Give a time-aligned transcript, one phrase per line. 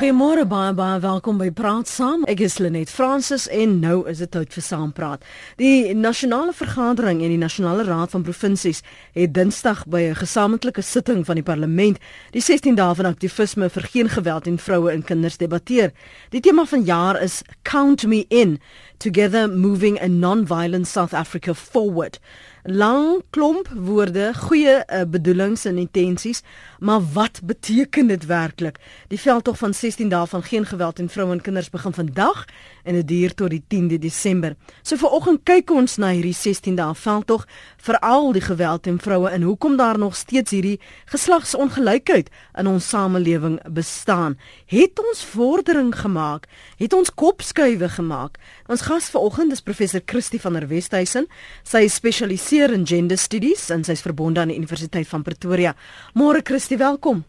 [0.00, 2.22] Goeiemôre baie baie welkom by Praat Saam.
[2.24, 5.26] Ek is Lenet Fransis en nou is dit tyd vir Saampraat.
[5.60, 8.80] Die nasionale vergadering en die nasionale raad van provinsies
[9.12, 11.98] het Dinsdag by 'n gesamentlike sitting van die parlement
[12.32, 15.92] die 16 dae van aktivisme vir geen geweld teen vroue en kinders debatteer.
[16.30, 18.58] Die tema van jaar is Count Me In:
[18.96, 22.18] Together Moving a Non-Violent South Africa Forward
[22.62, 26.42] lang klomp woorde, goeie uh, bedoelings en intensies,
[26.78, 28.78] maar wat beteken dit werklik?
[29.08, 32.44] Die veldtog van 16 dae van geen geweld teen vroue en kinders begin vandag
[32.84, 34.56] en dit duur tot die 10de Desember.
[34.82, 37.46] So viroggend kyk ons na hierdie 16 dae veldtog,
[37.80, 40.80] veral die geweld teen vroue en hoekom daar nog steeds hierdie
[41.12, 44.38] geslagsongelykheid in ons samelewing bestaan.
[44.66, 46.48] Het ons vordering gemaak?
[46.76, 48.36] Het ons kopskuive gemaak?
[48.68, 51.28] Ons gas vanoggend is professor Christie van der Westhuizen.
[51.64, 55.74] Sy spesialiseer in gender studies en sy's verbonde aan die Universiteit van Pretoria.
[56.18, 57.22] Môre Christie, welkom.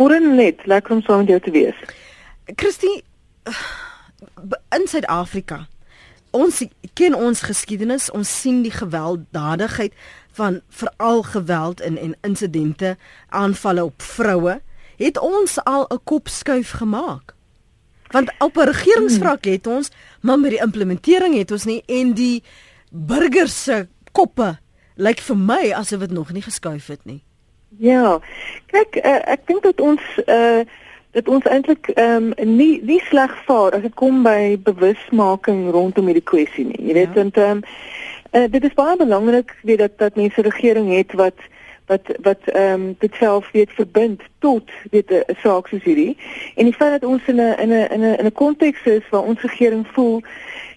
[0.00, 1.76] Môre net, lekker om saam met jou te wees.
[2.56, 3.02] Christie
[4.72, 5.66] in Suid-Afrika.
[6.34, 6.62] Ons
[6.96, 9.92] ken ons geskiedenis, ons sien die gewelddadigheid
[10.34, 12.96] van veral geweld in en insidente,
[13.28, 14.60] aanvalle op vroue,
[14.96, 17.34] het ons al 'n kopskuif gemaak.
[18.10, 19.90] Want op 'n regeringsvlak het ons,
[20.20, 22.42] maar met die implementering het ons nie en die
[22.90, 24.54] burgers se koppe
[24.96, 27.20] lyk vir my asof dit nog nie geskuif het nie.
[27.82, 28.20] Ja.
[28.70, 30.64] Kyk, uh, ek dink dat ons uh
[31.14, 36.08] dat ons eintlik ehm um, nie nie sleg vaar as dit kom by bewusmaking rondom
[36.10, 36.80] hierdie kwessie nie.
[36.88, 37.20] Jy weet, ja.
[37.22, 37.60] want ehm um,
[38.34, 41.38] uh, dit is baie belangrik weet dat dat mense regering het wat
[41.86, 46.16] wat wat ehm um, dit self weet verbind tot weet 'n saak soos hierdie.
[46.54, 49.08] En die feit dat ons in 'n in 'n in 'n in 'n konteks is
[49.10, 50.22] waar ons regering voel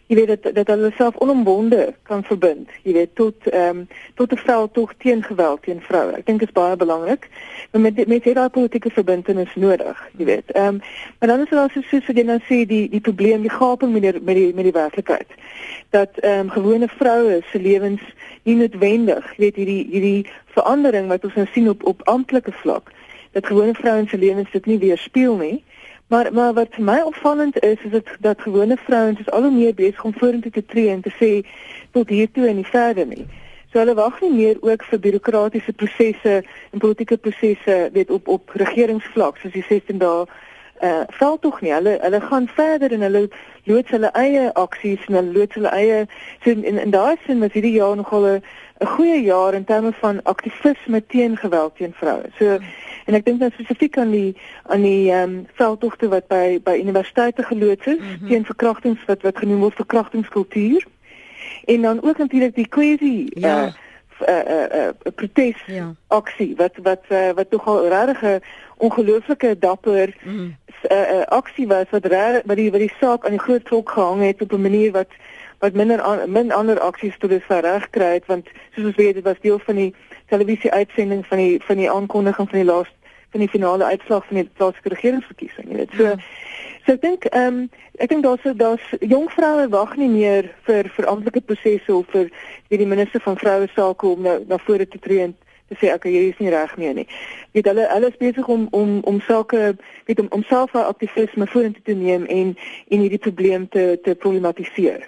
[0.07, 4.31] jy weet dat dat hulle self onombonde kan verbind jy weet tot ehm um, tot
[4.31, 6.11] 'n veld tog teen geweld teen vroue.
[6.11, 7.29] Ek dink dit is baie belangrik
[7.71, 10.51] maar met met hierdie politieke verbintenis nodig jy weet.
[10.51, 10.81] Ehm um,
[11.19, 13.91] maar dan is daar so soos wat jy nou sê die die probleem die gaping
[13.91, 15.27] met die met die met die werklikheid.
[15.89, 18.01] Dat ehm um, gewone vroue se lewens
[18.43, 20.25] nie noodwendig jy weet hierdie hierdie
[20.55, 22.91] verandering wat ons nou sien op op amptelike vlak
[23.31, 25.63] dat gewone vrouens se lewens dit nie weerspieël nie
[26.07, 29.51] Maar maar wat vir my opvallend is is dit dat gewone vrouens is al hoe
[29.51, 31.31] meer besig om vorentoe te tree en te sê
[31.91, 33.25] tot hier toe en nie verder nie.
[33.71, 36.35] So hulle wag nie meer ook vir bureaukratiese prosesse
[36.71, 40.23] en politieke prosesse weet op op regeringsvlak soos die 16 dae
[40.81, 41.73] uh eh, val tog nie.
[41.73, 43.29] Hulle hulle gaan verder en hulle
[43.63, 46.05] loods hulle eie aksies en hulle loods hulle eie
[46.43, 48.41] so in in daai sin was hierdie jaar nogal 'n
[48.79, 52.29] 'n goeie jaar in terme van aktivisme teen geweld teen vroue.
[52.39, 52.59] So
[53.05, 56.77] en ek dink dan spesifiek aan die aan die ehm um, veldtogte wat by by
[56.79, 58.27] universiteite geloods is mm -hmm.
[58.27, 60.85] teen verkrachtings wat wat genoem word verkrachtingskultuur.
[61.65, 63.65] En dan ook natuurlik die kwessie ja.
[63.65, 63.73] uh
[64.21, 65.95] uh uh, uh protes ja.
[66.07, 68.41] aksie wat wat uh, wat tog al regtig 'n
[68.77, 70.55] ongelooflike dapper mm.
[70.91, 73.89] uh, uh aksie was wat reg wat die wat die saak aan die groot klok
[73.89, 75.11] gehang het op 'n manier wat
[75.59, 79.13] wat minder an, min ander aksies tot dusver reg kry het want soos ons weet
[79.13, 79.95] dit was deel van die
[80.29, 82.95] televisie uitsending van die van die aankondiging van die laaste
[83.29, 86.15] van die finale uitslag van die plaaslike regeringsverkiesing jy weet so ja.
[86.87, 87.57] So ek dink ehm um,
[87.99, 92.31] ek dink daar's daar's jong vroue wag nie meer vir amptelike prosesse of vir
[92.69, 95.35] wie die minister van vroue sake om nou na vore te tree en
[95.67, 97.07] te sê ek hier is nie reg meer nie.
[97.51, 99.75] Weet hulle hulle is besig om om om sake
[100.07, 105.03] weet om om self aktivisme vorentoe te neem en en hierdie probleem te te problematiseer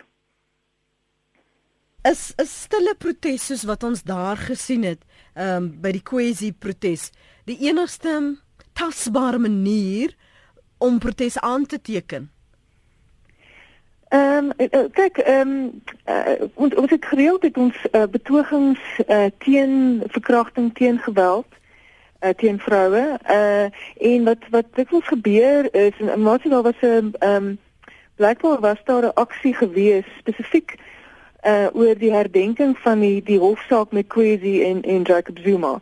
[2.04, 5.02] is 'n stille protes soos wat ons daar gesien het
[5.36, 7.12] um, by die Kwesi protes
[7.46, 8.40] die enigste
[8.74, 10.16] tasbare manier
[10.80, 12.32] om protes aan te teken.
[14.10, 20.04] Ehm um, kyk ehm um, uh, ons het gereeld het ons uh, betogings uh, teen
[20.08, 21.46] verkrachting teen geweld
[22.20, 23.68] uh, teen vroue uh,
[24.14, 27.60] en wat wat dikwels gebeur is en maar sien daar was 'n ehm um,
[28.16, 30.76] blykbaar was daar 'n aksie gewees spesifiek
[31.46, 35.80] uh oor die herdenking van die die hofsaak met Kwesi en en Jacob Zuma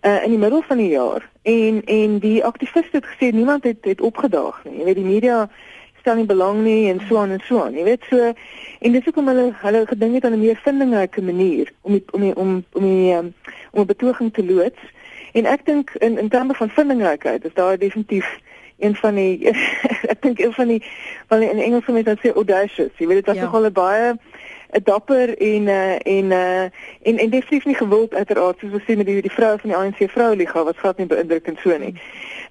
[0.00, 1.30] uh in die middel van die jaar.
[1.42, 4.78] En en die aktiviste het gesê niemand het het opgedaag nie.
[4.78, 5.48] Jy weet die media
[6.00, 8.02] stel nie belang nie en so aan en so aan jy weet.
[8.08, 8.32] So
[8.80, 12.20] en dis hoekom hulle hulle gedink het aan 'n meer vindinglike manier om die, om
[12.20, 13.34] die, om om die, um,
[13.70, 14.80] om 'n betoging te loods.
[15.32, 18.38] En ek dink in in terme van vindinglikheid is daar definitief
[18.78, 19.48] een van die
[20.12, 20.82] ek dink een van die
[21.28, 22.92] die in Engels mense dan sê audacious.
[22.98, 23.44] Jy weet dit was ja.
[23.44, 24.14] nogal 'n baie
[24.82, 26.62] dapper en uh, en uh,
[27.02, 29.78] en en definitief nie gewild uiteraard soos ons sien met die die vroue van die
[29.78, 31.94] ANC vroueliga wat glad nie beïndrukend so nie.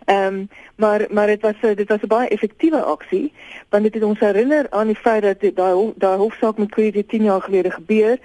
[0.06, 3.34] Ehm um, maar maar dit was dit was 'n baie effektiewe aksie
[3.70, 7.24] want dit het ons herinner aan die feit dat daai daai hofsaak met Kwesi 10
[7.24, 8.18] jaar gelede gebeur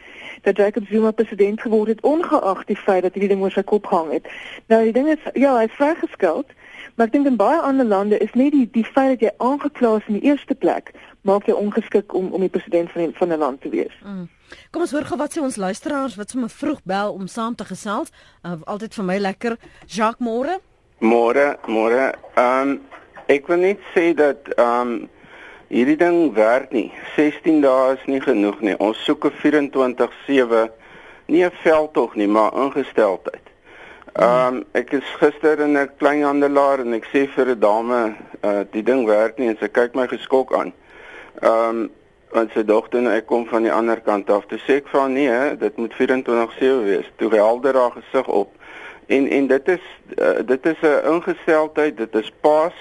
[0.42, 3.86] dat Jacob Zuma president geword het ongeag die feit dat hierdie ding oor sy kop
[3.86, 4.28] gehang het.
[4.66, 6.46] Nou die ding is ja, hy is vrygeskeld
[6.98, 9.92] Maar ek dink in baie ander lande is net die die feit dat jy aangekla
[10.00, 10.90] is in die eerste plek
[11.22, 13.94] maak jou ongeskik om om die president van die, van 'n land te wees.
[14.02, 14.26] Mm.
[14.70, 17.64] Kom ons hoor gou wat sê ons luisteraars wat sommer vroeg bel om saam te
[17.64, 18.10] gesels.
[18.42, 19.56] Uh, altyd vir my lekker.
[19.86, 20.60] Jacques Moore.
[21.00, 22.12] Môre, môre.
[22.34, 22.80] Ehm um,
[23.30, 25.08] ek wil net sê dat ehm um,
[25.70, 26.90] hierdie ding werk nie.
[27.14, 28.74] 16 dae is nie genoeg nie.
[28.82, 30.72] Ons soek 'n 24/7
[31.28, 33.46] nie 'n veldtog nie, maar ingesteldheid.
[34.18, 38.64] Ehm um, ek is gister in 'n kleinhandelaar en ek sê vir 'n dame, uh,
[38.72, 40.72] die ding werk nie en sy kyk my geskok aan.
[41.42, 41.90] Ehm um,
[42.32, 44.46] want sy dogter en ek kom van die ander kant af.
[44.46, 47.06] Toe sê ek vir haar nee, dit moet 24/7 wees.
[47.16, 48.57] Toe helder haar gesig op.
[49.08, 49.84] En en dit is
[50.18, 52.76] uh, dit is 'n ingesteldheid, dit is paas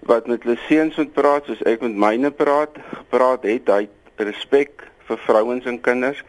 [0.00, 4.86] wat met hulle seuns moet praat soos ek met myne praat, gepraat het, hy respek
[5.08, 6.22] vir vrouens en kinders.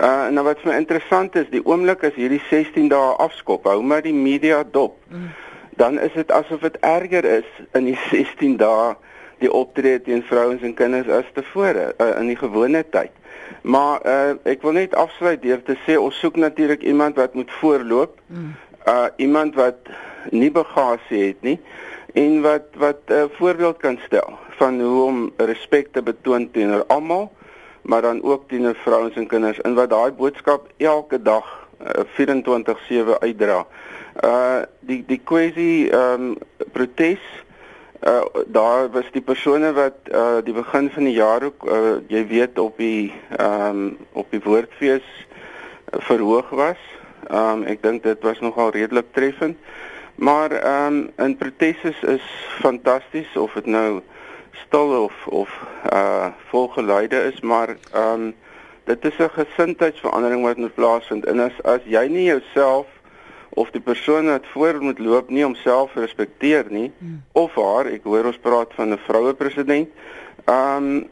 [0.00, 3.68] Uh en nou wat vir my interessant is, die oomblik as hierdie 16 dae afskop,
[3.68, 4.96] hou maar die media dop.
[5.12, 5.30] Mm.
[5.76, 8.94] Dan is dit asof dit erger is in die 16 dae
[9.42, 13.12] die optrede teen vrouens en kinders as tevore uh, in die gewone tyd.
[13.60, 17.50] Maar uh ek wil net afsluit deur te sê ons soek natuurlik iemand wat moet
[17.60, 18.18] voorloop.
[18.26, 18.54] Mm.
[18.86, 19.88] Uh iemand wat
[20.30, 21.60] nie bagasie het nie
[22.14, 26.84] en wat wat 'n uh, voorbeeld kan stel van hoe om respek te betoon teenoor
[26.86, 27.32] almal
[27.82, 32.04] maar dan ook teenoor vrouens en kinders en wat daai boodskap elke dag uh,
[33.10, 33.66] 24/7 uitdra.
[34.24, 36.36] Uh die die kwessie ehm um,
[36.72, 37.20] protes
[38.02, 42.26] uh daar was die persone wat uh die begin van die jaar ook uh jy
[42.26, 45.06] weet op die ehm um, op die woordfees
[45.90, 46.80] verhoog was.
[47.28, 49.58] Ehm um, ek dink dit was nogal redelik treffend.
[50.14, 52.26] Maar ehm um, in protes is, is
[52.58, 54.00] fantasties of dit nou
[54.52, 55.50] stil of of
[55.92, 58.34] uh volgeluide is, maar ehm um,
[58.84, 61.24] dit is 'n gesindheidsverandering wat moet plaasvind.
[61.24, 62.86] En as as jy nie jouself
[63.54, 67.22] of die persoon wat voor moet loop nie homself respekteer nie hmm.
[67.32, 69.88] of haar, ek hoor ons praat van 'n vroue president.
[70.44, 71.08] Ehm um,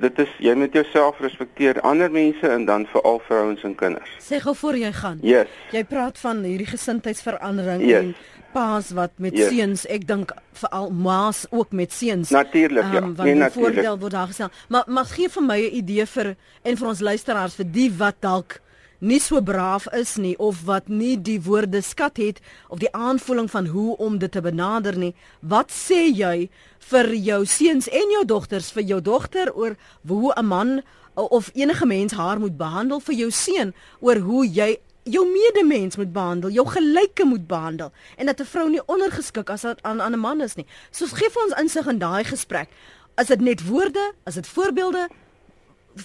[0.00, 4.10] dit is jy moet jouself respekteer, ander mense en dan veral vrouens en kinders.
[4.20, 5.18] Sê gou voor jy gaan.
[5.22, 5.48] Yes.
[5.72, 8.02] Jy praat van hierdie gesindheidsverandering yes.
[8.02, 8.14] en
[8.52, 9.50] paas wat met yes.
[9.50, 12.30] seuns, ek dink veral maas ook met seuns.
[12.30, 13.02] Natuurlik, ja.
[13.02, 13.52] Um, nee, natuurlik.
[13.56, 14.52] Voordeel word daar gestel.
[14.68, 18.20] Maar maar gee vir my 'n idee vir en vir ons luisteraars vir die wat
[18.20, 18.60] dalk
[19.04, 22.40] nie so braaf is nie of wat nie die woorde skat het
[22.72, 25.12] of die aanvoeling van hoe om dit te benader nie.
[25.40, 26.48] Wat sê jy
[26.90, 29.76] vir jou seuns en jou dogters vir jou dogter oor
[30.08, 30.82] hoe 'n man
[31.14, 36.12] of enige mens haar moet behandel vir jou seun oor hoe jy jou medemens moet
[36.12, 40.18] behandel, jou gelyke moet behandel en dat 'n vrou nie ondergeskik as aan aan 'n
[40.18, 40.66] man is nie.
[40.90, 42.68] So gee vir ons insig in daai gesprek.
[43.16, 44.12] Is dit net woorde?
[44.26, 45.08] Is dit voorbeelde?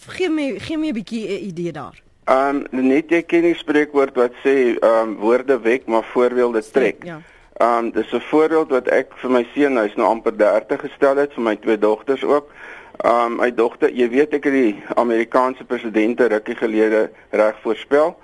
[0.08, 2.09] Gee my gee my 'n bietjie 'n idee daar.
[2.30, 6.62] Ehm um, net jy ken die spreekwoord wat sê ehm um, woorde wek maar voorbeelde
[6.62, 7.04] trek.
[7.04, 7.22] Ja.
[7.58, 11.18] Ehm um, dis 'n voorbeeld wat ek vir my seun, hy's nou amper 30 gestel
[11.18, 12.52] het vir my twee dogters ook.
[12.98, 18.16] Ehm um, my dogter, jy weet ek het die Amerikaanse presidente rukkie gelede reg voorspel.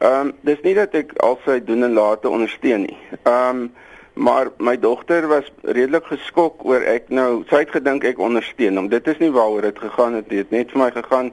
[0.00, 2.98] Ehm um, dis nie dat ek al sy doen en late ondersteun nie.
[3.22, 3.72] Ehm um,
[4.14, 8.88] maar my dogter was redelik geskok oor ek nou sy het gedink ek ondersteun hom.
[8.88, 10.36] Dit is nie waaroor dit gegaan het nie.
[10.36, 11.32] Dit het net vir my gegaan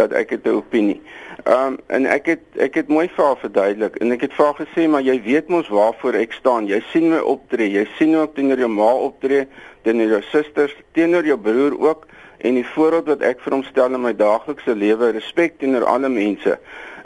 [0.00, 1.00] dat ek het 'n opinie.
[1.44, 4.44] Ehm um, en ek het ek het mooi vir haar verduidelik en ek het vir
[4.44, 6.66] haar gesê maar jy weet mos waarvoor ek staan.
[6.66, 7.70] Jy sien my optree.
[7.70, 9.46] Jy sien ook teenoor jou ma optree,
[9.82, 12.06] teenoor jou susters, teenoor jou broer ook
[12.38, 16.08] en die voorbeeld wat ek vir hom stel in my daaglikse lewe, respek teenoor alle
[16.08, 16.58] mense.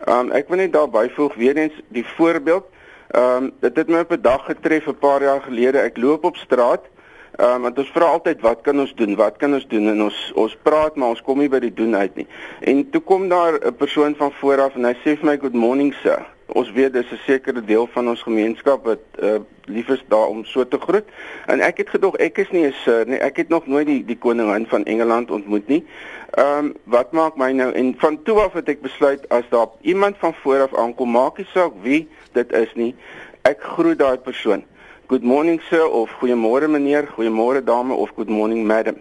[0.06, 2.66] Ehm um, ek wil net daar byvoeg weer eens die voorbeeld.
[3.14, 5.78] Ehm um, dit het my op 'n dag getref 'n paar jaar gelede.
[5.78, 6.90] Ek loop op straat.
[7.36, 9.16] Ehm um, want ons vra altyd wat kan ons doen?
[9.16, 9.88] Wat kan ons doen?
[9.88, 12.26] En ons ons praat maar ons kom nie by die doen uit nie.
[12.60, 15.54] En toe kom daar 'n persoon van voor af en hy sê vir my good
[15.54, 20.04] morning sir ons weet dis 'n sekere deel van ons gemeenskap wat uh, lief is
[20.08, 21.04] daar om so te groet.
[21.46, 23.18] En ek het gedog ek is nie 'n sir nie.
[23.18, 25.84] Ek het nog nooit die die koningin van Engeland ontmoet nie.
[26.30, 29.68] Ehm um, wat maak my nou en van toe af het ek besluit as daar
[29.80, 32.94] iemand van voor af aankom, maak nie saak wie dit is nie.
[33.42, 34.64] Ek groet daai persoon.
[35.06, 38.96] Good morning sir of goeiemôre meneer, goeiemôre dame of good morning madam.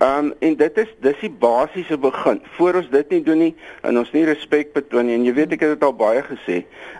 [0.00, 2.40] Ehm um, en dit is dis die basiese begin.
[2.56, 3.52] Voor ons dit nie doen nie
[3.86, 6.56] en ons nie respek betoon nie en jy weet ek het dit al baie gesê.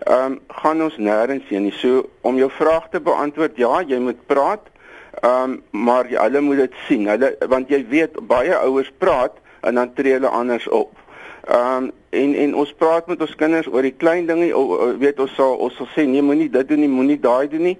[0.06, 1.74] Ehm um, gaan ons nêrens heen nie.
[1.80, 4.70] So om jou vraag te beantwoord, ja, jy moet praat.
[5.24, 5.58] Ehm um,
[5.88, 7.10] maar jy, hulle moet dit sien.
[7.10, 10.94] Hulle want jy weet baie ouers praat en dan tree hulle anders op.
[11.50, 14.54] Ehm um, en en ons praat met ons kinders oor die klein dinge.
[15.02, 17.78] Weet ons sal ons sal sê nee, moenie dit doen nie, moenie daai doen nie.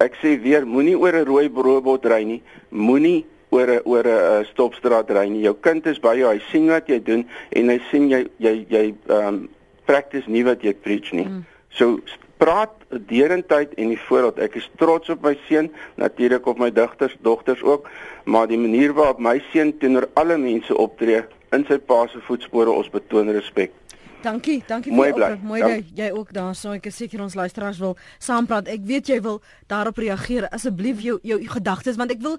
[0.00, 2.42] Ek sê weer, moenie oor 'n rooi robot ry nie.
[2.70, 5.42] Moenie oor 'n oor 'n uh, stopstraat ry nie.
[5.42, 8.66] Jou kind is by jou, hy sien wat jy doen en hy sien jy jy
[8.68, 9.48] jy ehm um,
[9.84, 11.26] practice nie wat jy preach nie.
[11.26, 11.44] Mm.
[11.68, 12.00] So
[12.40, 14.38] praat derentyd en die voorbeeld.
[14.38, 15.68] Ek is trots op my seun,
[16.00, 17.88] natuurlik op my dogters, dogters ook,
[18.24, 21.20] maar die manier waarop my seun teenoor alle mense optree
[21.52, 23.74] in sy pa se voetspore, ons betoon respek.
[24.22, 25.44] Dankie, dankie vir jou oproep.
[25.48, 26.56] Mooi jy, jy ook daar.
[26.58, 28.68] So ek is seker ons luisteraars wil saampraat.
[28.68, 30.48] Ek weet jy wil daarop reageer.
[30.52, 32.36] Asseblief jou jou gedagtes want ek wil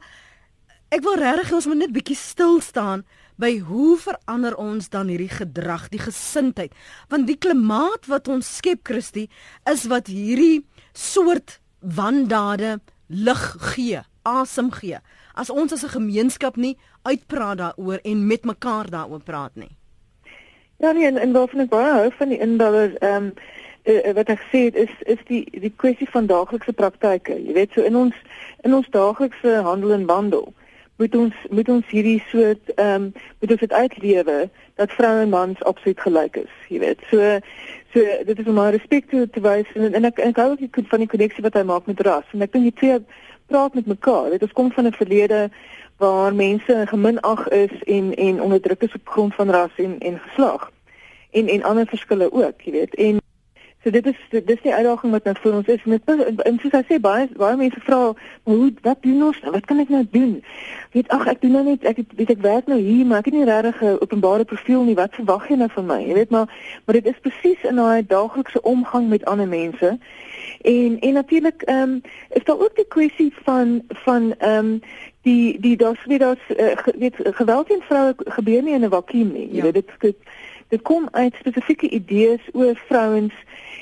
[0.91, 3.05] ek wil regtig ons moet net bietjie stil staan
[3.41, 6.75] by hoe verander ons dan hierdie gedrag, die gesindheid?
[7.09, 9.29] Want die klimaat wat ons skep, Christie,
[9.65, 14.99] is wat hierdie soort wandade lig gee, asem gee.
[15.33, 19.80] As ons as 'n gemeenskap nie uitpraat daaroor en met mekaar daaroor praat nie.
[20.81, 23.33] Ja nee, en, en waarvan ek baie hou van die indaller ehm um,
[23.85, 27.37] uh, wat ek sê is is die die kwessie van daaglikse praktyke.
[27.37, 28.17] Jy weet so in ons
[28.65, 30.49] in ons daaglikse handel en wandel
[31.01, 33.05] moet ons moet ons hierdie soort ehm um,
[33.43, 34.39] moet ons dit uitlewe
[34.81, 37.05] dat vroue en mans absoluut gelyk is, jy weet.
[37.13, 37.37] So
[37.93, 40.81] so dit is om my respek te, te wys en, en ek ek hou ook
[40.95, 42.25] van die koneksie wat hy maak met ras.
[42.33, 42.97] En ek dink die twee
[43.51, 44.29] praat met mekaar.
[44.29, 45.49] Dit is kom van 'n verlede
[45.97, 50.71] waar mense geminag is en en onderdruk is op grond van ras en en geslag.
[51.31, 52.95] En en ander verskille ook, jy weet.
[52.95, 53.20] En
[53.83, 56.09] So dit is dit is die uitdaging wat nou vir ons is met
[56.45, 58.11] en soos ek sê baie baie mense vra
[58.45, 60.35] hoe wat doen ons wat kan ek nou doen?
[60.93, 63.37] Weet ag ek doen nou net ek weet ek werk nou hier maar ek het
[63.39, 64.93] nie regtig 'n openbare profiel nie.
[64.99, 65.97] Wat verwag jy nou van my?
[66.05, 66.45] Jy weet maar
[66.85, 69.97] maar dit is presies in daai daaglikse omgang met ander mense.
[70.61, 72.01] En en natuurlik ehm um,
[72.37, 74.81] is daar ook die kwessie van van ehm um,
[75.21, 79.31] die die daar's weer daar's uh, weet geweld teen vroue gebeur nie in 'n vakuum
[79.33, 79.49] nie.
[79.49, 79.63] Jy ja.
[79.63, 80.17] weet dit, dit
[80.67, 83.33] dit kom uit spesifieke idees oor vrouens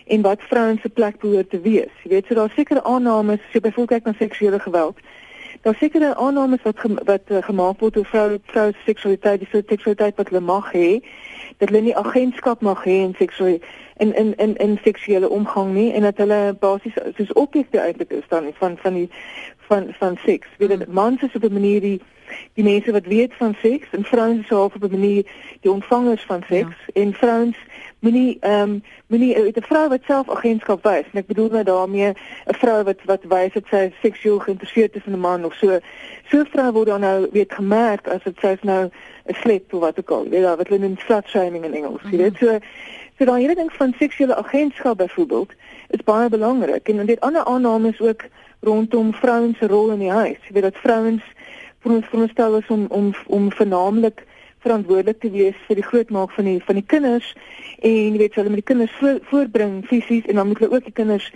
[0.10, 1.94] en wat vrouens se plek behoort te wees.
[2.04, 4.98] Jy weet, so daar sekerre aannames, so byvoorbeeld kyk na seksuele geweld.
[5.62, 10.18] Daar sekerre aannames wat ge, wat uh, gemaak word oor vrou vrou seksualiteit, die seksualiteit
[10.18, 11.00] wat hulle mag hê,
[11.60, 13.60] dat hulle nie agentskap mag hê in seksuele
[14.00, 18.28] in in in in seksuele omgang nie en dat hulle basies soos objekte eintlik is
[18.28, 19.10] dan van van die
[19.68, 20.48] van van seks.
[20.58, 20.94] Weet dit mm.
[20.94, 22.02] mans is op 'n manier die
[22.54, 25.26] die mense wat weet van seks en vrouens is half op 'n manier
[25.62, 27.02] die ontvangers van seks ja.
[27.02, 27.58] en vrouens
[28.00, 32.10] moenie ehm um, moenie 'n vrou wat self agentskap wys en ek bedoel nou daarmee
[32.10, 35.80] 'n vrou wat wat wys dat sy seksueel geïnteresseerd is in 'n man of so.
[36.30, 38.90] So vrou word dan nou weet gemerk as dit sy nou
[39.26, 42.02] 'n slep of wat ook al weet jy wat hulle noem slut shaming in Engels
[42.02, 42.12] mm -hmm.
[42.12, 42.38] jy weet.
[42.38, 42.60] So
[43.18, 45.52] so daai hele ding van seksuele agentskap byvoorbeeld
[45.90, 48.22] is baie belangrik en dit ander aannames ook
[48.60, 50.38] rondom vrouens se rol in die huis.
[50.48, 51.24] Jy weet dat vrouens
[51.80, 54.24] veronderstel is om om om vernaamlik
[54.64, 57.34] verantwoordelik te wees vir die grootmaak van die van die kinders
[57.80, 60.88] en jy weet hulle met die kinders voor, voorbring fisies en dan moet hulle ook
[60.90, 61.30] die kinders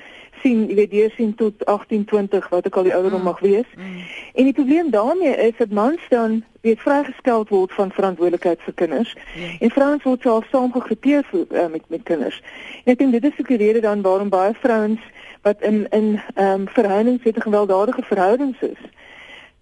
[0.43, 3.29] sien jy weet deur sien tot 18 20 wat ook al die ouderdom mm.
[3.31, 3.69] mag wees.
[3.77, 4.01] Mm.
[4.33, 9.15] En die probleem daarmee is dat mans dan weet vrygesteld word van verantwoordelikheid vir kinders
[9.35, 9.55] yeah.
[9.59, 12.41] en vrouens word self saamgegroepeer uh, met met kinders.
[12.83, 14.99] En ek dink dit is ook die rede dan waarom baie vrouens
[15.47, 18.83] wat in in ehm um, verhoudings het gewelddadige verhoudings is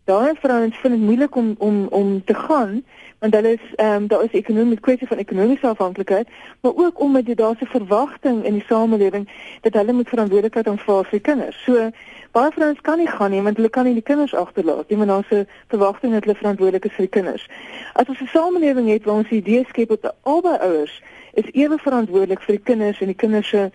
[0.03, 2.83] daai vrouens vind dit moeilik om om om te gaan
[3.21, 6.27] want hulle is ehm um, daar is ekonomiese kwessie van ekonomiese afhanklikheid
[6.61, 9.29] maar ook omdat jy daar's 'n verwagting in die samelewing
[9.61, 11.63] dat hulle moet verantwoordelikheid aanvaar vir kinders.
[11.63, 11.89] So
[12.31, 15.09] baie vrouens kan nie gaan nie want hulle kan nie die kinders agterlaat nie want
[15.09, 17.47] daar's 'n verwagting dat hulle verantwoordelik is vir die kinders.
[17.93, 21.01] As ons 'n samelewing het waar ons idee skep dat albei ouers
[21.33, 23.71] is ewe verantwoordelik vir die kinders en die kinders se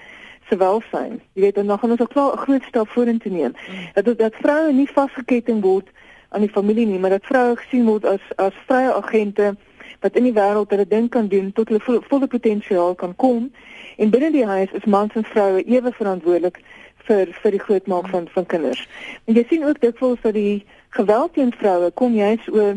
[0.49, 1.21] se welstand.
[1.33, 3.55] Jy weet dan gaan ons ook klaar 'n groot stap vorentoe neem.
[3.71, 4.03] Mm.
[4.03, 5.89] Dat dat vroue nie vasgeketting word
[6.29, 9.55] aan die familie nie, maar dat vroue gesien word as as vrye agente
[10.01, 13.53] wat in die wêreld hulle ding kan doen tot hulle volle, volle potensiaal kan kom.
[13.97, 16.61] En binne die huis is mans en vroue ewe verantwoordelik
[17.07, 18.83] vir vir die grootmaak van van kinders.
[19.25, 20.65] En jy sien ook dikwels dat die
[20.99, 22.77] geweld teen vroue kom juis oor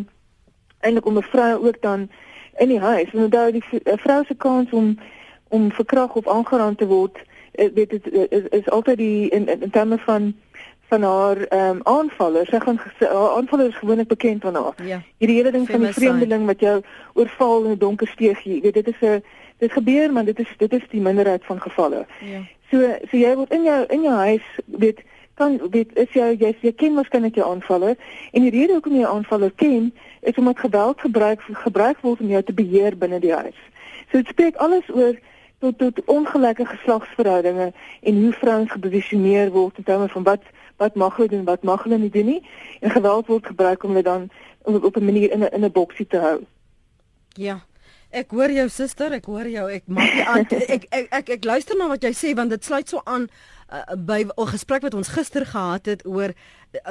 [0.79, 2.09] eintlik om 'n vrou ook dan
[2.57, 3.13] in die huis.
[3.13, 4.97] En onthou die vrou se kans om
[5.49, 7.17] om verkragt of aangeraan te word,
[7.51, 10.35] eh, dit is, is, is altyd die in in terme van
[10.89, 12.49] van haar ehm um, aanvallers.
[12.49, 14.73] Sy gaan haar aanvallers gewoonlik bekend van haar.
[14.85, 15.01] Ja.
[15.17, 16.81] Hierdie hele ding van die vreemdeling wat jou
[17.13, 18.53] oorval in 'n donker steegie.
[18.53, 19.23] Jy weet dit is 'n
[19.57, 22.05] dit gebeur maar dit is dit is die minderheid van gevalle.
[22.19, 22.41] Ja.
[22.71, 22.77] So
[23.11, 24.99] so jy word in jou in jou huis weet
[25.33, 27.95] kan weet is jou jy jy ken waarskynlik jou aanvaller
[28.31, 32.43] en die rede hoekom jy aanvaller ken is omdat geweld gebruik gebruik word om jou
[32.43, 33.59] te beheer binne die huis.
[34.11, 35.19] So dit spreek alles oor
[35.59, 40.43] tot tot ongelyke geslagsverhoudinge en hoe vrouens geposisioneer word in terme van wat
[40.79, 42.41] wat mag hulle doen, wat mag hulle nie doen nie.
[42.79, 44.29] En geweld word gebruik om hulle dan
[44.63, 46.39] op, op 'n manier in 'n in 'n boksie te hou.
[47.35, 47.59] Ja.
[48.09, 49.67] Ek hoor jou suster, ek hoor jou.
[49.69, 52.49] Ek maak nie aan ek ek, ek ek ek luister na wat jy sê want
[52.49, 53.27] dit sluit so aan
[53.69, 56.33] uh, by 'n gesprek wat ons gister gehad het oor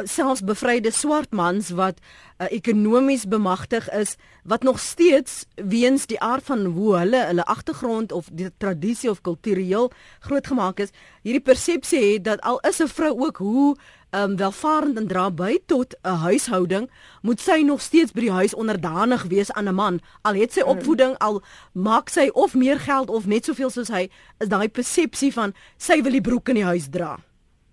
[0.04, 2.00] selfs bevryde swart mans wat
[2.38, 8.12] uh, ekonomies bemagtig is wat nog steeds weens die aard van hoe hulle hulle agtergrond
[8.12, 9.90] of die tradisie of kultureel
[10.26, 13.76] grootgemaak is hierdie persepsie het dat al is 'n vrou ook hoe
[14.10, 16.90] um, welvarend en dra by tot 'n huishouding,
[17.22, 20.00] moet sy nog steeds by die huis onderdanig wees aan 'n man.
[20.22, 20.68] Al het sy mm.
[20.68, 21.42] opvoeding al
[21.72, 26.02] maak sy of meer geld of net soveel soos hy, is daai persepsie van sy
[26.02, 27.18] wil die broek in die huis dra.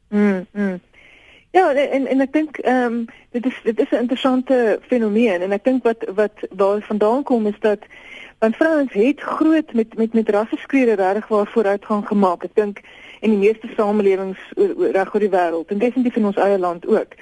[0.10, 0.46] Mm.
[0.52, 0.80] mm.
[1.56, 5.52] Ja, en en ek dink ehm um, dit is dit is 'n interessante fenomeen en
[5.52, 7.80] ek dink wat wat daar vandaan kom is dat
[8.40, 12.44] want vrouens het groot met met met rasseskreure regtig waar vooruitgang gemaak.
[12.44, 12.82] Ek dink
[13.20, 14.40] in die meeste samelewings
[14.92, 17.16] reg oor die wêreld en definitief in ons eie land ook.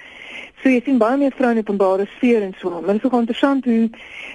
[0.61, 2.69] So jy sien baie meer vroue in openbare sfeer en so.
[2.69, 3.89] Maar dit is ook interessant hoe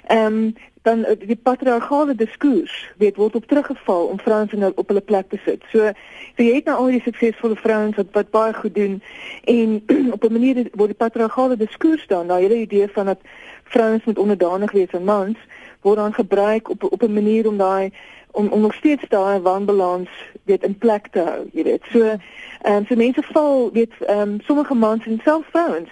[0.07, 0.55] ehm um,
[0.89, 5.41] dan die patriargale diskurs weet word op teruggeval om vrouens in op hulle plek te
[5.45, 5.65] sit.
[5.73, 5.91] So,
[6.37, 8.99] so jy het nou al die suksesvolle vrouens wat wat baie goed doen
[9.45, 9.83] en
[10.17, 13.21] op 'n manier word die patriargale diskurs dan, daai hele idee van dat
[13.65, 15.39] vrouens moet onderdanig wees aan mans
[15.81, 17.93] word dan gebruik op op 'n manier om daai
[18.31, 20.11] om om nog steeds daai wanbalans
[20.45, 21.85] weet in plek te hou, jy weet.
[21.93, 22.19] So ehm
[22.63, 25.91] um, so mense val weet ehm um, sommige mans en self vrouens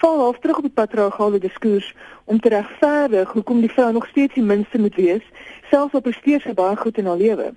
[0.00, 4.34] val half terug op die patriargale diskurs om te regverdig hoekom die vrou nog steeds
[4.34, 5.24] die minste moet wees,
[5.70, 7.50] selfs al presteer sy baie goed in haar lewe.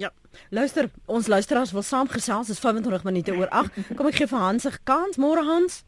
[0.00, 0.10] Ja.
[0.50, 3.94] Luister, ons luisteraars wil saamgesels, dis 25 minute oor 8.
[3.96, 5.84] Kom ek gee vir Hans 'n kans, môre Hans.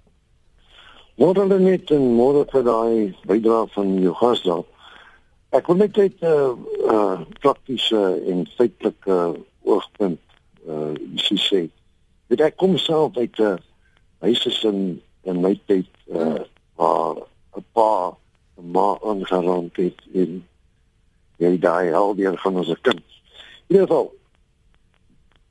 [1.21, 4.65] Môre dan net en môre vir daai bydra van jou gas daar.
[5.53, 6.57] Ek wil net uit 'n uh,
[6.93, 10.21] uh, praktiese en feitelike oogpunt
[10.67, 10.95] uh
[11.37, 11.69] sê.
[12.29, 13.57] Dit ek kom self uit 'n uh,
[14.21, 16.41] huisesin in my tyd uh
[16.77, 17.17] waar
[17.57, 18.17] 'n pa
[18.57, 20.45] 'n ma aangerand het in
[21.37, 23.05] jy daai al die van ons kind.
[23.67, 24.13] In ieder geval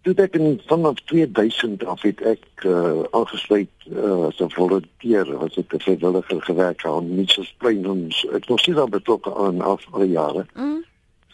[0.01, 5.58] Toe ek in vanaf 2000 af het ek uh, aangesluit uh, as 'n volunteer, as
[5.62, 10.00] ek 'n vrywilliger gewerk aan Mitchells Plain ons ek was hier betrokke aan af al
[10.00, 10.46] die jare.
[10.54, 10.82] Mm.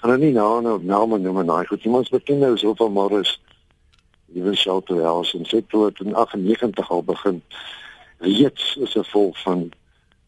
[0.02, 2.94] En nie nou nou nou maar nou maar nou goed, iemand begin nou so van
[4.44, 7.42] wil sou toe als en sê toe in 98 al begin
[8.18, 9.70] reeds is 'n vol van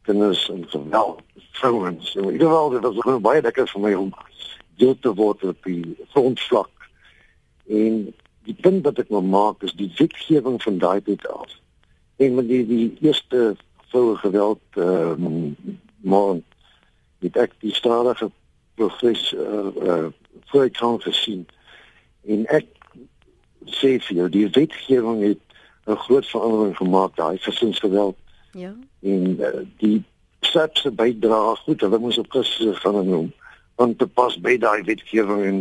[0.02, 2.16] kinders en geweld vrouens.
[2.16, 4.14] In ieder geval dit was baie lekker vir my om
[4.76, 6.72] deel te word op die grondvlak
[7.68, 8.14] en
[8.48, 11.52] die punt wat ek wil maak is die wetgewing van daai tyd af.
[12.18, 13.56] En met die die eerste
[13.92, 15.52] vroue geweld ehm uh,
[16.00, 16.40] maar
[17.20, 18.32] dit ek die stadige
[18.80, 20.08] progress eh uh, uh,
[20.50, 21.48] voor kan gesien.
[22.26, 22.66] En ek
[23.66, 25.44] sê vir jou die wetgewing het
[25.90, 28.16] 'n groot verandering gemaak daai gesinsgeweld.
[28.52, 28.74] Ja.
[29.02, 30.04] En uh, die
[30.40, 33.34] sepse bydra goed, hulle moes op gister gaan noem
[33.80, 35.60] want dit pas by daai wetgewing en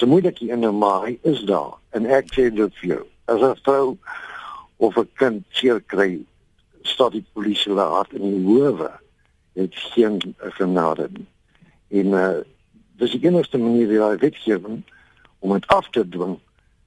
[0.00, 3.04] so moeilik hier in 'n maar hy is daar en ek sê dit vir jou
[3.32, 3.98] as 'n vrou
[4.76, 6.24] of 'n kind seer kry
[6.82, 8.90] stad die polisie hulle hart in die howe
[9.60, 11.10] het geen genade
[11.88, 12.40] en uh,
[12.96, 14.60] dis die enigste manier hy weet hier
[15.38, 16.38] om dit af te dwing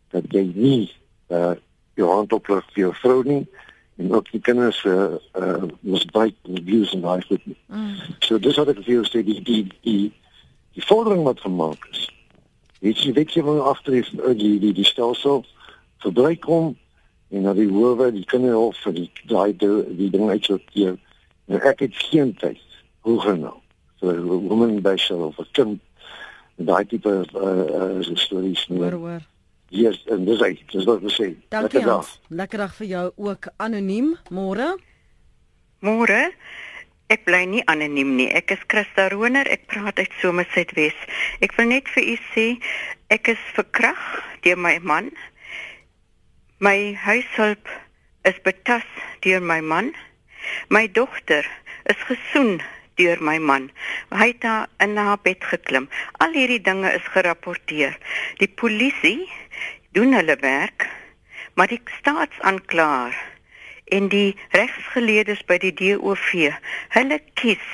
[0.10, 0.92] dat jy nie
[1.30, 1.54] uh,
[1.96, 3.44] jou hand oplig vir jou vrou nie
[3.98, 7.58] en ook die kinders uh, uh, misbruik en abuse en daai goed nie.
[7.72, 7.96] Mm.
[8.20, 10.12] So dis wat ek vir jou sê die die die
[10.76, 12.10] die vordering wat gemaak is
[12.86, 15.44] het jy weet jy van agter die eh, die die, die stelsel
[16.04, 16.74] verbruik kom
[17.34, 20.98] en na die howe die kinderhof vir die daai die ding uit so hier
[21.48, 22.62] en ek het geen tyd
[23.08, 23.58] hoe genoeg
[24.02, 25.80] so 'n woman by sy of 'n kind
[26.56, 29.24] daai tipe uh, uh, stories nie hoor hoor
[29.76, 31.26] Yes, en dis hy, dis wat ek sê.
[31.52, 32.12] Lekker dag.
[32.32, 34.14] Lekker dag vir jou ook anoniem.
[34.32, 34.70] Môre.
[35.84, 36.22] Môre.
[37.12, 38.30] Ek bly nie anoniem nie.
[38.32, 39.50] Ek is Christa Roner.
[39.52, 40.96] Ek praat uit Somersuidwes.
[41.44, 42.46] Ek wil net vir u sê
[43.12, 44.00] ek is verkrag
[44.48, 45.12] deur my man.
[46.64, 47.68] My huishulp
[48.24, 48.88] is betas
[49.28, 49.92] deur my man.
[50.72, 51.44] My dogter
[51.92, 52.62] is gesoen
[52.96, 53.70] deur my man.
[54.16, 55.90] Hy het daar in haar bed geklim.
[56.24, 57.98] Al hierdie dinge is gerapporteer.
[58.40, 59.28] Die polisie
[59.96, 60.88] doen hulle werk,
[61.56, 63.16] maar die staatsaanklaer
[63.96, 66.50] en die regsgeleerdes by die DOV,
[66.96, 67.70] hulle kies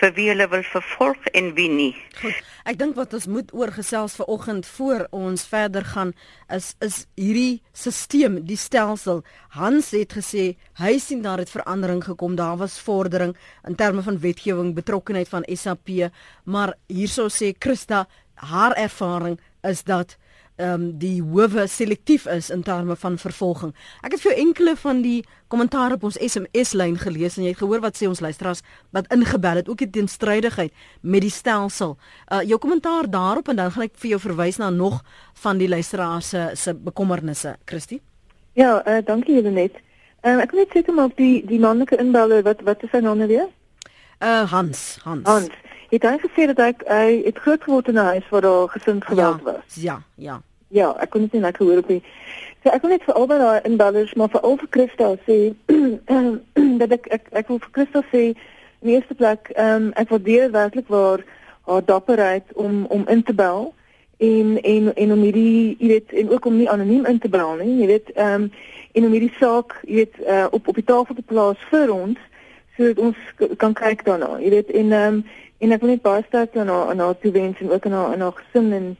[0.00, 1.92] vir wie hulle wil vervolg en wie nie.
[2.20, 2.36] Goed.
[2.68, 6.14] Ek dink wat ons moet oorgesels vir oggend voor ons verder gaan
[6.54, 9.22] is is hierdie stelsel, die stelsel.
[9.56, 10.46] Hans het gesê
[10.80, 12.38] hy sien daar het verandering gekom.
[12.38, 13.36] Daar was vordering
[13.68, 16.10] in terme van wetgewing, betrokkenheid van SAP,
[16.44, 18.06] maar hierso sê Christa
[18.40, 19.36] haar ervaring
[19.68, 20.16] is dat
[20.60, 23.72] ehm um, die howe selektief is in terme van vervolging.
[24.04, 27.62] Ek het vir enkele van die kommentaar op ons SMS lyn gelees en jy het
[27.62, 28.60] gehoor wat sê ons luisteraars
[28.96, 31.96] wat ingebel het ook die teenstrydigheid met die stelsel.
[32.28, 35.00] Uh jou kommentaar daarop en dan gaan ek vir jou verwys na nog
[35.42, 38.00] van die luisteraars se se bekommernisse, Christie.
[38.52, 39.80] Ja, uh dankie julle net.
[40.20, 43.18] Ehm um, ek weet seker maar die die manlike inbeller wat wat is sy naam
[43.18, 43.48] nou weer?
[44.20, 45.26] Uh Hans, Hans.
[45.26, 45.48] Hans.
[45.90, 49.40] Het hy gesê dat hy hy het groot geword in 'n huis waar daar gesinsgeweld
[49.40, 49.74] ja, was?
[49.74, 50.42] Ja, ja.
[50.70, 52.02] Ja, ek kon dit nie lekker hoor op nie.
[52.62, 55.38] So ek wil net vir albei daai inbellers maar vir al vir Christa sê
[56.82, 60.12] dat ek ek ek wil vir Christa sê in die eerste plek ehm um, ek
[60.12, 61.24] waardeer werklik waar
[61.66, 63.72] haar dapperheid om om in te bel
[64.20, 67.56] en en en om hierdie jy weet en ook om nie anoniem in te bel
[67.62, 68.48] nie jy weet ehm um,
[68.92, 72.18] en om hierdie saak jy weet uh, op op die tafel te plaas vir ons
[72.76, 73.16] sodat ons
[73.56, 75.22] kan kyk daarna jy weet en ehm um,
[75.60, 78.12] en ek wil net baie sterk aan haar aan haar toewens en ook aan haar
[78.12, 78.96] aan haar gesin en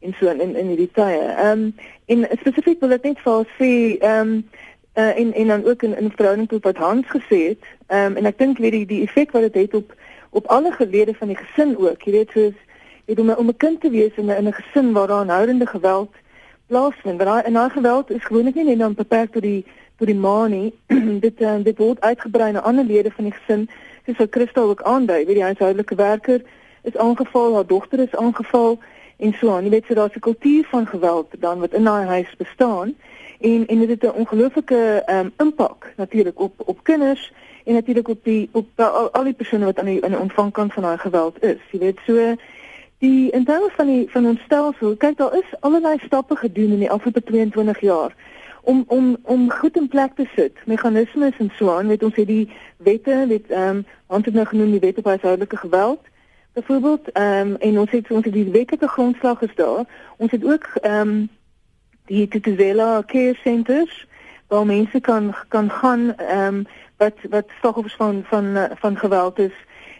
[0.00, 1.74] en so in in hierdie tye ehm um,
[2.06, 4.44] en spesifiek wil ek net vir sê ehm um,
[4.98, 8.16] uh, en en dan ook in in verhouding tot wat Hans gesê het ehm um,
[8.16, 9.94] en ek dink weet die die effek wat dit het, het op
[10.30, 12.58] op alle gelede van die gesin ook jy weet soos
[13.08, 15.66] het om om 'n kind te wees in 'n in 'n gesin waar daar aanhoudende
[15.66, 16.12] geweld
[16.66, 17.18] plaasvind.
[17.18, 19.64] Daai en daai geweld is gewoonlik nie net dan beperk tot die
[19.98, 20.72] tot die ma nie.
[21.26, 23.68] dit uh, dit word uitgebrei na ander lede van die gesin.
[24.06, 26.42] Soos wat Christel ook aandui, weet die huishoudelike werker
[26.82, 28.78] is aangeval, haar dogter is aangeval
[29.18, 29.64] en so aan.
[29.64, 32.94] Jy weet so daar's 'n kultuur van geweld dan wat in daai huis bestaan
[33.40, 37.32] en en dit het 'n ongelooflike um, impak natuurlik op op kinders
[37.64, 40.72] en natuurlik op die op al, al die persone wat aan die in die ontvangkant
[40.72, 41.60] van daai geweld is.
[41.70, 42.36] Jy weet so
[42.98, 46.78] Die in terme van die van ons stelsel, kyk daar is allerlei stappe gedoen in
[46.82, 48.14] die afgelope 22 jaar
[48.62, 52.26] om om om goed in plek te sit, meganismes en so aan, weet ons het
[52.26, 56.07] die wette, weet ehm um, ons het nou genoem die wette op huishoudelike geweld.
[56.58, 59.84] Byvoorbeeld, ehm um, en ons het ons het die wetlike grondslag is daar.
[60.16, 61.28] Ons het ook ehm um,
[62.06, 64.06] die Tutusela Care Centers
[64.46, 66.66] waar mense kan kan gaan ehm um,
[66.96, 69.52] wat wat slagofers van van van geweld is.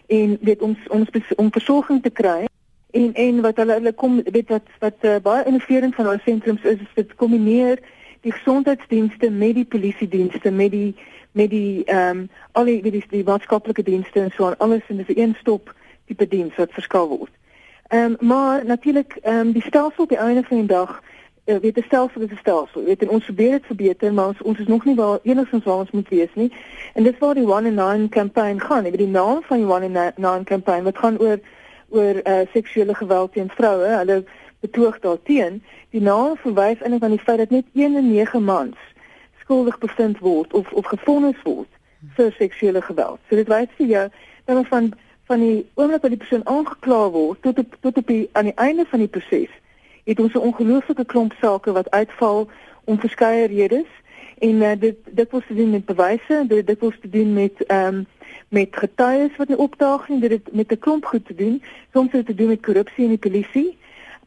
[0.07, 2.45] En weet ons ons om versorging te kry.
[2.91, 6.61] En en wat hulle hulle kom weet wat wat uh, baie innoverend van hulle sentrums
[6.61, 7.79] is is dit kombineer
[8.21, 10.95] die gesondheidsdienste met die polisie dienste met die
[11.31, 14.57] met die ehm um, al die die, die maatskaplike dienste en so aan.
[14.57, 15.77] Alles in 'n een stop
[16.09, 17.31] tipe diens wat verskaf word.
[17.89, 20.99] Ehm um, maar natuurlik ehm um, die stelsel op die einde van die dag
[21.45, 22.83] uh, weet die stelsel is 'n stelsel.
[22.83, 25.83] Weet en ons probeer dit verbeter maar ons, ons is nog nie waar enigstens waar
[25.85, 26.51] ons moet wees nie.
[26.93, 28.85] En dis waar die one in nine campaign gaan.
[28.85, 31.39] Ek weet die naam van die one in nine campaign wat gaan oor
[31.89, 33.85] oor uh, seksuele geweld teen vroue.
[33.85, 34.23] Hulle
[34.59, 35.63] betoog daarteen.
[35.89, 38.77] Die naam verwys eintlik aan die feit dat net 1 in 9 mans
[39.41, 41.67] skuldig bevind word of of gefonnis word
[42.15, 43.19] vir seksuele geweld.
[43.29, 44.09] So dit wys vir jou
[44.45, 44.93] dat van
[45.29, 48.57] van die oomblik wat die persoon aangekla word tot op tot op die aan die
[48.57, 49.51] einde van die proses
[50.09, 52.49] het ons 'n ongelooflike klomp sake wat uitval
[52.83, 53.91] om verskeie redes
[54.39, 57.65] en uh, dit dit was te doen met bewyse, dit dit was te doen met
[57.65, 58.05] ehm um,
[58.49, 61.63] met getuies wat nie opdaag nie, dit het met 'n klomp goed te doen.
[61.93, 63.77] Soms het dit te doen met korrupsie in die polisie.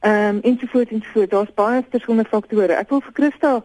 [0.00, 1.30] Ehm um, ensovoorts ensovoorts.
[1.30, 2.72] Daar's baie verskillende faktore.
[2.72, 3.64] Ek wil vir Christa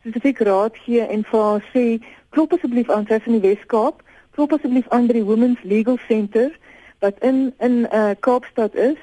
[0.00, 4.52] spesifiek raad gee en vir haar sê, klop asseblief aan sy van die Wes-Kaap, klop
[4.52, 6.58] asseblief aan by die Women's Legal Center
[6.98, 9.00] wat in in uh, Kaapstad is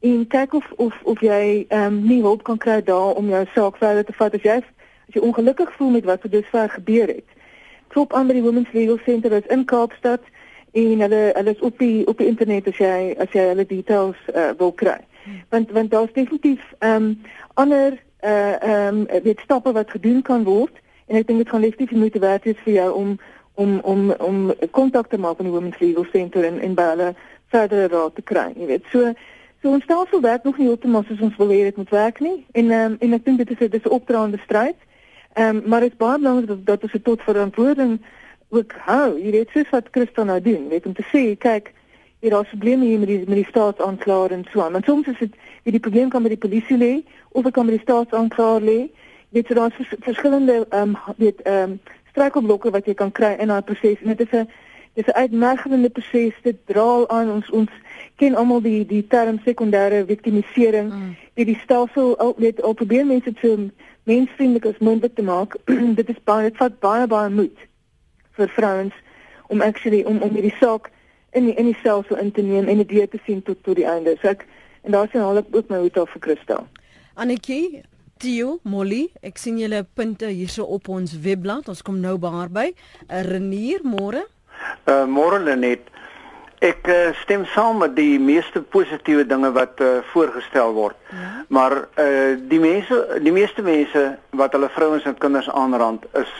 [0.00, 3.76] en kyk of of of jy ehm um, hulp kan kry daar om jou saak
[3.76, 4.56] verder te vat as jy
[5.08, 7.28] as jy ongelukkig voel met wat dusver gebeur het.
[7.88, 10.22] Klop aan by die Women's Legal Center wat in Kaapstad
[10.72, 14.50] en hulle is op die op die internet as jy as jy hulle details uh,
[14.58, 14.98] wil kry.
[15.50, 17.20] Want want daar's definitief ehm um,
[17.54, 20.74] ander uh ehm um, weet stappe wat gedoen kan word
[21.06, 23.18] en ek dink dit gaan definitief moeite werd wees vir jou om
[23.54, 27.14] om om om te maak met die Women's Legal Center en en by
[27.52, 28.88] verdere raad te kry, jy weet.
[28.94, 29.12] So
[29.62, 32.38] so ons stelsel werk nog nie heeltemal soos ons wil hê dit moet werk nie
[32.52, 34.78] en ehm um, en ek dink dit is dis 'n opdraande stryd.
[35.34, 38.00] Ehm um, maar dit is baie belangrik dat dat ons tot verantwoording
[38.50, 39.18] ook hou.
[39.20, 41.72] Jy weet soos wat Christel nou doen, weet om te sê, kyk,
[42.20, 44.82] hier daar's probleme hier met die met die staatsaanklaer en so aan.
[44.84, 46.92] Soms is dit wie die probleem kan met die polisie lê
[47.28, 48.78] of ek kan met die staatsaanklaer lê.
[49.32, 51.80] Jy weet so daar's vers, verskillende ehm um, weet ehm um,
[52.12, 54.48] struikelblokke wat jy kan kry in daai proses en dit is 'n
[54.94, 56.34] dis 'n uitmergelende proses.
[56.42, 57.70] Dit dra aan ons ons
[58.16, 60.92] ken almal die die term sekondêre victimisering.
[60.92, 61.16] Mm.
[61.34, 63.70] Die die stelsel al weet al probeer mense te
[64.02, 65.56] mensvriendelik as moontlik te maak.
[66.00, 67.56] dit is baie dit vat baie baie moed
[68.30, 68.94] vir vrouens
[69.48, 70.90] om actually om om hierdie saak
[71.32, 73.76] in die, in die selfsel in te neem en dit weer te sien tot tot
[73.76, 74.16] die einde.
[74.20, 74.46] So ek
[74.82, 76.66] en daar sien hulle ook my hoed af vir Christa.
[77.14, 77.82] Annetjie
[78.22, 81.66] Tio, Molly, ek sien julle punte hierso op ons webblad.
[81.66, 82.68] Ons kom nou by haar by.
[83.08, 84.22] Uh, Renier, môre?
[84.84, 85.88] Uh môre Lenet.
[86.62, 90.96] Ek uh, stem saam met die meeste positiewe dinge wat uh, voorgestel word.
[91.10, 91.30] Ja.
[91.48, 96.32] Maar uh die mense, die meeste mense wat hulle vrouens en kinders aanrand is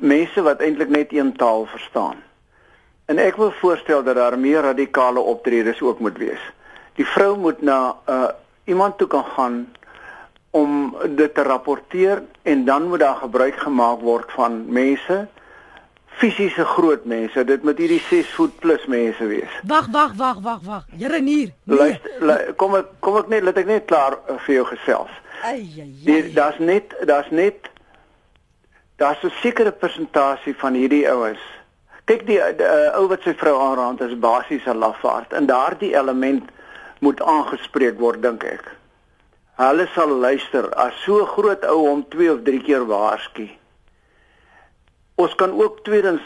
[0.00, 2.16] mense wat eintlik net een taal verstaan.
[3.04, 6.40] En ek wil voorstel dat daar meer radikale optredes ook moet wees.
[6.94, 8.28] Die vrou moet na uh,
[8.64, 9.56] iemand toe kan gaan
[10.50, 15.26] om dit te rapporteer en dan moet daar gebruik gemaak word van mense
[16.18, 17.44] fisiese groot mense.
[17.44, 19.60] Dit moet hierdie 6 voet plus mense wees.
[19.66, 20.84] Wag, wag, wag, wag, wag.
[20.96, 21.52] Here hier.
[21.64, 21.76] Nee.
[21.78, 25.12] Luister, kom ek kom ek net laat ek net klaar uh, vir jou gesels.
[25.42, 26.32] Ai ai.
[26.36, 27.70] Daar's net daar's net
[29.00, 31.40] daar's 'n sekere persentasie van hierdie ouens.
[32.04, 36.50] Kyk die, uh, ou wat sy vrou aanraak is basies 'n lafaard en daardie element
[37.00, 38.76] moet aangespreek word dink ek.
[39.60, 43.48] Hulle sal luister as so groot ou hom 2 of 3 keer waarsku.
[45.20, 46.22] Ons kan ook tweedens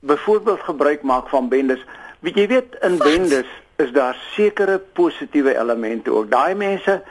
[0.00, 1.82] byvoorbeeld gebruik maak van bendes.
[2.24, 6.30] Wie jy weet in bendes is daar sekere positiewe elemente ook.
[6.30, 7.02] Daai mense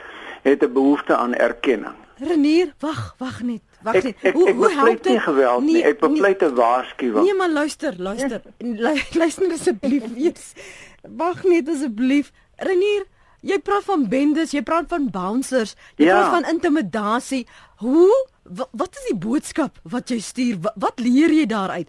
[0.42, 1.94] het 'n behoefte aan erkenning.
[2.18, 3.62] Renier, wag, wag net.
[3.82, 4.04] Wag net.
[4.04, 5.12] Ek, ek, hoe hoe help dit?
[5.12, 5.82] Nie geweld nie.
[5.84, 7.24] Ek bepleit 'n waarskuwing.
[7.24, 8.42] Nee, maar luister, luister.
[9.20, 10.52] luister asseblief eens.
[11.02, 12.32] Wag net asseblief.
[12.56, 13.06] Renier,
[13.40, 16.18] jy praat van bendes, jy praat van bouncers, jy ja.
[16.18, 17.46] praat van intimidasie.
[17.80, 18.12] Hoe
[18.76, 20.56] wat is die boodskap wat jy stuur?
[20.64, 21.88] Wat, wat leer jy daaruit?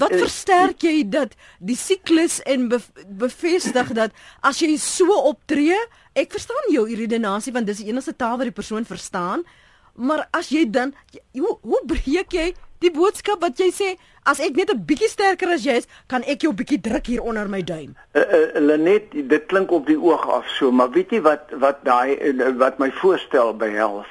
[0.00, 1.32] Wat versterk jy dat
[1.64, 4.12] die siklus en be, bevestig dat
[4.44, 5.78] as jy so optree,
[6.12, 9.46] ek verstaan jou redenasie want dis die enigste taal wat die persoon verstaan,
[9.94, 10.92] maar as jy dan
[11.32, 12.50] hoe hoe breek jy
[12.84, 13.94] die boodskap wat jy sê
[14.28, 17.22] as ek net 'n bietjie sterker as jy is, kan ek jou bietjie druk hier
[17.22, 17.96] onder my duim.
[18.12, 21.84] Uh, uh, Lenet, dit klink op die oog af so, maar weet jy wat wat
[21.84, 24.08] daai uh, wat my voorstel behels?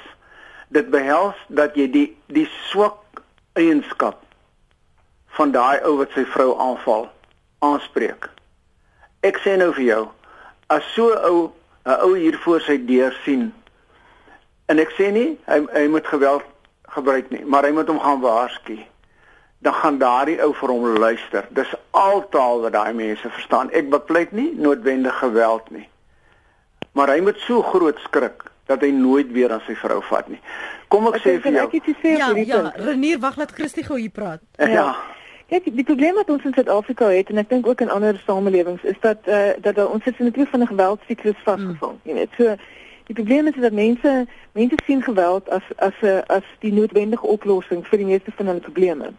[0.74, 3.22] Dit behels dat jy die die swak
[3.60, 4.22] eienskap
[5.38, 7.08] van daai ou wat sy vrou aanval
[7.66, 8.30] aanspreek.
[9.26, 10.04] Ek sê nou vir jou,
[10.74, 11.52] as so ou
[11.86, 13.54] 'n ou hier voor sy deur sien
[14.68, 16.44] en ek sê nie hy hy moet geweld
[16.96, 18.78] gebruik nie, maar hy moet hom gaan waarsku.
[19.64, 21.46] Dan gaan daardie ou vir hom luister.
[21.50, 23.72] Dis altaal wat daai mense verstaan.
[23.72, 25.90] Ek bepleit nie noodwendig geweld nie.
[26.92, 30.40] Maar hy moet so groot skrik dat hy nooit weer aan sy vrou vat nie.
[30.88, 31.66] Kom ek, ek sê vir jou.
[31.68, 34.44] Ek het sê ja, ja, Renier, wag laat Christie gou hier praat.
[34.58, 34.70] Ja.
[34.72, 34.88] ja.
[35.52, 38.86] Kyk, die probleem wat ons in Suid-Afrika het en ek dink ook in ander samelewings
[38.90, 41.98] is dat eh uh, dat ons sit in 'n tipe van 'n geweldsiklus vasgevang.
[42.00, 42.08] Mm.
[42.10, 42.56] Jy weet, so
[43.08, 47.88] die probleem is dat mense mense sien geweld as as 'n as die noodwendige oplossing
[47.88, 49.12] vir die meeste van hulle probleme.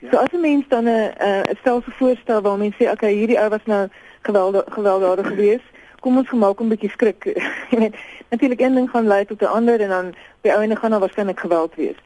[0.00, 0.10] Ja.
[0.10, 3.48] So as 'n mens dan 'n 'n stelsel voorstel waar mense sê, okay, hierdie ou
[3.48, 3.88] was nou
[4.22, 5.68] geweld gewelddadig geweest
[6.06, 7.24] kom ons gemaak 'n bietjie skrik.
[7.70, 7.96] Jy weet,
[8.28, 11.40] natuurlik een ding gaan lei tot 'n ander en dan by ouene gaan daar waarskynlik
[11.40, 11.96] geweld wees.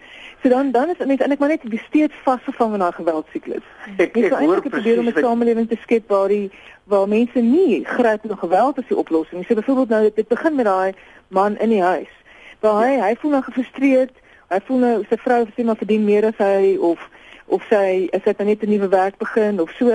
[0.42, 3.66] So dan dan is en ek maar net besteed vasgevang in daai geweldsiklus.
[3.96, 6.50] Ek ek hoor presies om 'n samelewing te skep waar die
[6.84, 9.44] waar mense nie gryp na geweld as die oplossing nie.
[9.48, 10.92] So byvoorbeeld nou dit begin met daai
[11.28, 12.12] man in die huis.
[12.60, 14.12] Waar hy hy voel nou gefrustreerd.
[14.48, 17.08] Hy voel nou sy vrou sê maar verdien meer as hy of
[17.46, 19.86] of sy is dit net 'n nuwe werk begin of so.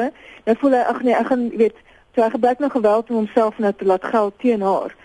[0.45, 1.75] Nou voel hy ag nee, ek gaan weet
[2.15, 4.95] So hy gebruik nou geweld om homself net te laat geld teen haar.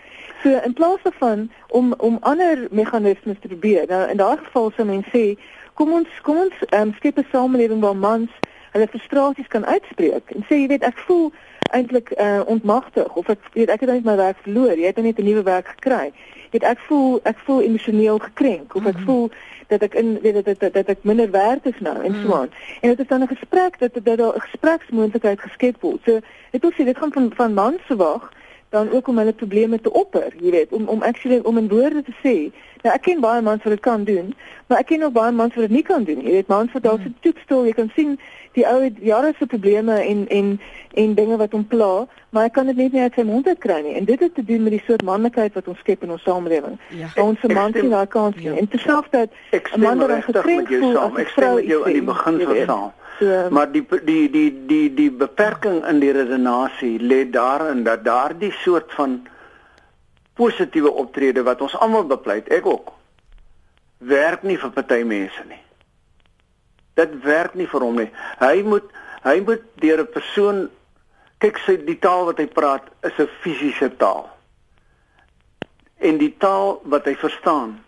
[0.43, 3.85] So in plaas daarvan om om ander meganismes te probeer.
[3.87, 5.37] Nou in daardie geval sou mens sê,
[5.73, 8.29] kom ons kom ons um, skep 'n samelewing waar mans
[8.71, 11.31] hulle frustrasies kan uitspreek en sê jy weet ek voel
[11.71, 14.77] eintlik uh, ontmagtig of ek weet ek het net my werk verloor.
[14.77, 16.11] Jy het net 'n nuwe werk gekry.
[16.51, 19.05] Jy weet ek voel ek voel emosioneel gekrenk of ek -hmm.
[19.05, 19.31] voel
[19.67, 22.33] dat ek in weet dat dat, dat ek minder werd is nou en so mm.
[22.33, 22.49] aan.
[22.81, 25.99] En dit is dan 'n gesprek dat dat daar 'n gespreksmoontlikheid geskep word.
[26.05, 26.19] So
[26.51, 28.31] dit wil sê dit gaan van van man se wag
[28.71, 32.03] dan ook om hulle probleme te opper, jy weet, om om actually om in woorde
[32.07, 32.35] te sê.
[32.81, 34.31] Nou ek ken baie mans wat dit kan doen,
[34.67, 36.21] maar ek ken ook baie mans wat dit nie kan doen.
[36.23, 37.09] Jy weet, mans wat dalk mm.
[37.09, 38.15] se toetsstoel, jy kan sien
[38.57, 40.59] die ou jare se probleme en en
[40.93, 43.59] en dinge wat hom pla, maar ek kan dit net nie uit sy mond uit
[43.63, 43.93] kry nie.
[43.95, 46.79] En dit het te doen met die soort manlikheid wat ons skep in ons samelewing.
[46.89, 47.11] Ja.
[47.23, 48.49] Ons se mans sien daai kans nie.
[48.49, 48.57] Ja.
[48.59, 49.31] En terselfdertyd
[49.75, 52.91] 'n man wat gekrenk voel as 'n vrou met jou in die begin van saam.
[53.19, 58.51] So, maar die die die die die beperking in die redenasie lê daarin dat daardie
[58.51, 59.27] soort van
[60.33, 62.91] positiewe optrede wat ons almal bepleit, ek ook
[63.97, 65.59] werk nie vir party mense nie.
[67.01, 68.11] Dit werk nie vir hom nie.
[68.39, 68.87] Hy moet
[69.25, 70.69] hy moet deur 'n persoon
[71.41, 74.29] kyk sy die taal wat hy praat is 'n fisiese taal.
[75.99, 77.79] En die taal wat hy verstaan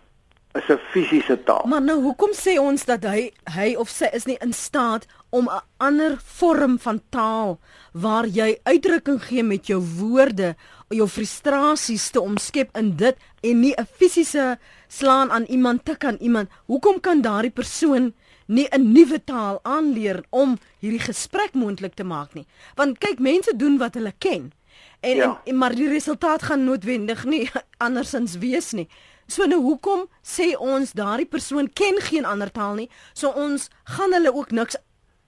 [0.54, 1.66] is 'n fisiese taal.
[1.66, 5.48] Maar nou hoekom sê ons dat hy hy of sy is nie in staat om
[5.50, 7.58] 'n ander vorm van taal
[7.92, 10.54] waar jy uitdrukking gee met jou woorde,
[10.88, 16.18] jou frustrasies te omskep in dit en nie 'n fisiese slaan aan iemand tik aan
[16.20, 16.50] iemand.
[16.66, 18.14] Hoekom kan daardie persoon
[18.46, 22.46] nie 'n nuwe taal aanleer om hierdie gesprek moontlik te maak nie.
[22.74, 24.52] Want kyk, mense doen wat hulle ken.
[25.00, 25.40] En, ja.
[25.44, 27.50] en maar die resultaat gaan noodwendig nie
[27.86, 28.88] andersins wees nie.
[29.26, 32.90] So nou hoekom sê ons daardie persoon ken geen ander taal nie?
[33.12, 34.76] So ons gaan hulle ook niks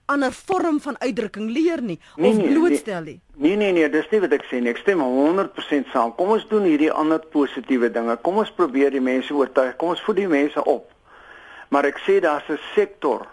[0.07, 3.21] ander vorm van uitdrukking leer nie nee, of nee, blootstel nie.
[3.37, 4.71] Nee nee nee, dis nie wat ek sê nie.
[4.71, 6.13] Ek stem 100% saam.
[6.19, 8.17] Kom ons doen hierdie ander positiewe dinge.
[8.23, 9.75] Kom ons probeer die mense oortuig.
[9.81, 10.93] Kom ons voed die mense op.
[11.69, 13.27] Maar ek sê daar's 'n sektor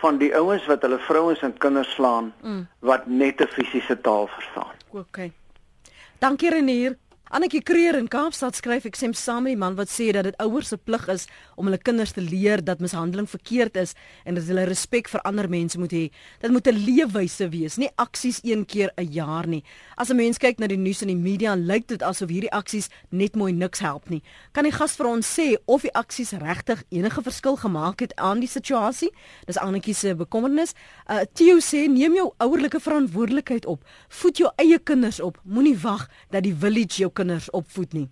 [0.00, 2.66] van die ouens wat hulle vrouens en kinders slaan mm.
[2.78, 4.74] wat net 'n fisiese taal verstaan.
[4.90, 5.30] OK.
[6.18, 6.96] Dankie Renier.
[7.30, 10.38] Annetjie Kreer in Kaapstad skryf ek stem saam met die man wat sê dat dit
[10.42, 13.92] ouers se plig is om hulle kinders te leer dat mishandeling verkeerd is
[14.26, 16.00] en dat hulle respek vir ander mense moet hê.
[16.42, 19.62] Dit moet 'n leefwyse wees, nie aksies een keer 'n jaar nie.
[19.96, 22.88] As 'n mens kyk na die nuus en die media, lyk dit asof hierdie aksies
[23.10, 24.22] net mooi niks help nie.
[24.52, 28.40] Kan die gas vir ons sê of die aksies regtig enige verskil gemaak het aan
[28.40, 29.10] die situasie?
[29.46, 30.74] Dis Annetjie se bekommernis.
[31.08, 33.84] Uh Theo sê neem jou ouerlike verantwoordelikheid op.
[34.08, 35.38] Voed jou eie kinders op.
[35.44, 38.08] Moenie wag dat die village jou kinders opvoed nie.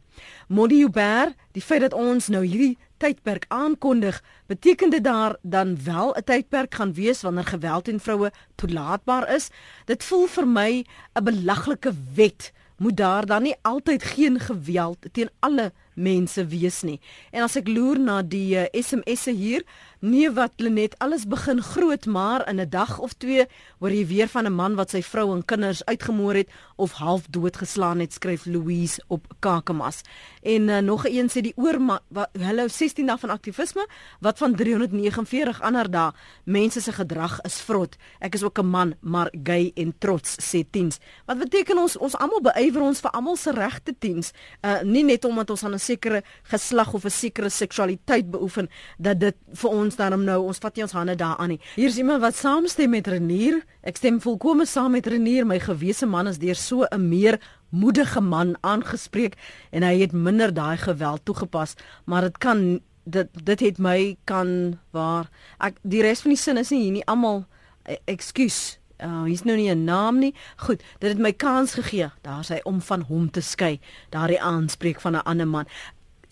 [0.48, 4.18] Modi Uber, die feit dat ons nou hierdie tydperk aankondig,
[4.50, 9.50] beteken dit daar dan wel 'n tydperk gaan wees wanneer geweld teen vroue toelaatbaar is?
[9.86, 12.52] Dit voel vir my 'n belaglike wet.
[12.78, 17.00] Moet daar dan nie altyd geen geweld teen alle mense wees nie.
[17.30, 19.64] En as ek loer na die uh, SMS'e hier,
[20.00, 23.46] nie wat hulle net alles begin groot, maar in 'n dag of twee
[23.78, 27.26] hoor jy weer van 'n man wat sy vrou en kinders uitgemoor het of half
[27.30, 30.02] doodgeslaan het, skryf Louise op Kakamas.
[30.42, 32.00] En uh, nog een sê die oor
[32.32, 33.86] hulle 16 dae van aktivisme
[34.20, 36.12] wat van 349 ander dae
[36.44, 37.96] mense se gedrag is vrot.
[38.20, 40.98] Ek is ook 'n man, maar gay en trots sê teens.
[41.26, 44.32] Wat beteken ons ons almal beywer ons vir almal se regte teens,
[44.62, 49.20] uh, nie net omdat ons aan 'n sekere geslag of 'n sekere seksualiteit beoefen dat
[49.20, 51.60] dit vir ons daarom nou ons vat nie ons hande daaraan nie.
[51.76, 53.62] Hier is iemand wat saamstem met Renier.
[53.82, 55.46] Ek stem volkome saam met Renier.
[55.46, 59.36] My gewese man is deur so 'n meer moedige man aangespreek
[59.70, 61.74] en hy het minder daai geweld toegepas,
[62.04, 66.56] maar dit kan dit dit het my kan waar ek die res van die sin
[66.56, 67.46] is nie hier nie almal
[67.84, 70.34] e, ekskuus Uh, hy's nou nie 'n naam nie.
[70.56, 72.10] Goed, dit het my kans gegee.
[72.22, 73.80] Daar's hy om van hom te skei.
[74.10, 75.66] Daardie aanspreek van 'n ander man.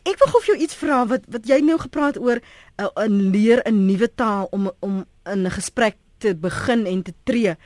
[0.06, 3.62] Ek wil gou vir jou iets vra wat wat jy nou gepraat oor uh, leer
[3.66, 7.56] 'n nuwe taal om om in 'n gesprek te begin en te tree.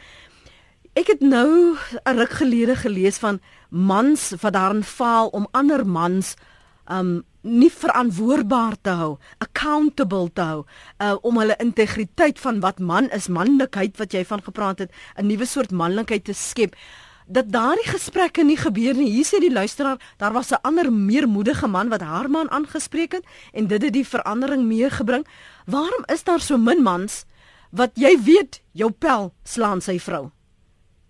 [0.97, 6.35] Ek het nou 'n ruk gelede gelees van mans wat daarin faal om ander mans
[6.89, 10.65] um nie verantwoordbaar te hou, accountable te hou,
[10.99, 15.27] uh, om hulle integriteit van wat man is, manlikheid wat jy van gepraat het, 'n
[15.27, 16.75] nuwe soort manlikheid te skep.
[17.31, 19.11] Dat daardie gesprekke nie gebeur nie.
[19.15, 23.13] Hier sê die luisteraar, daar was 'n ander meer moedige man wat haar man aangespreek
[23.13, 25.27] het en dit het die verandering meegebring.
[25.67, 27.25] Waarom is daar so min mans
[27.71, 30.31] wat jy weet jou pel slaan sy vrou?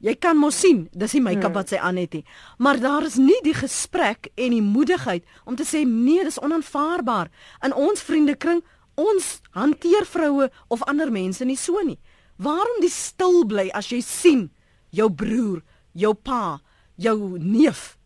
[0.00, 1.54] Jy kan mos sien, dis nie make-up hmm.
[1.54, 2.24] wat sy aan het nie.
[2.59, 7.28] Maar daar is nie die gesprek en die moedigheid om te sê nee, dis onaanvaarbaar.
[7.64, 8.62] In ons vriendekring,
[8.94, 11.98] ons hanteer vroue of ander mense nie so nie.
[12.37, 14.50] Waarom die stil bly as jy sien
[14.90, 15.61] jou broer,
[15.92, 16.61] jou pa,
[16.94, 17.98] jou neef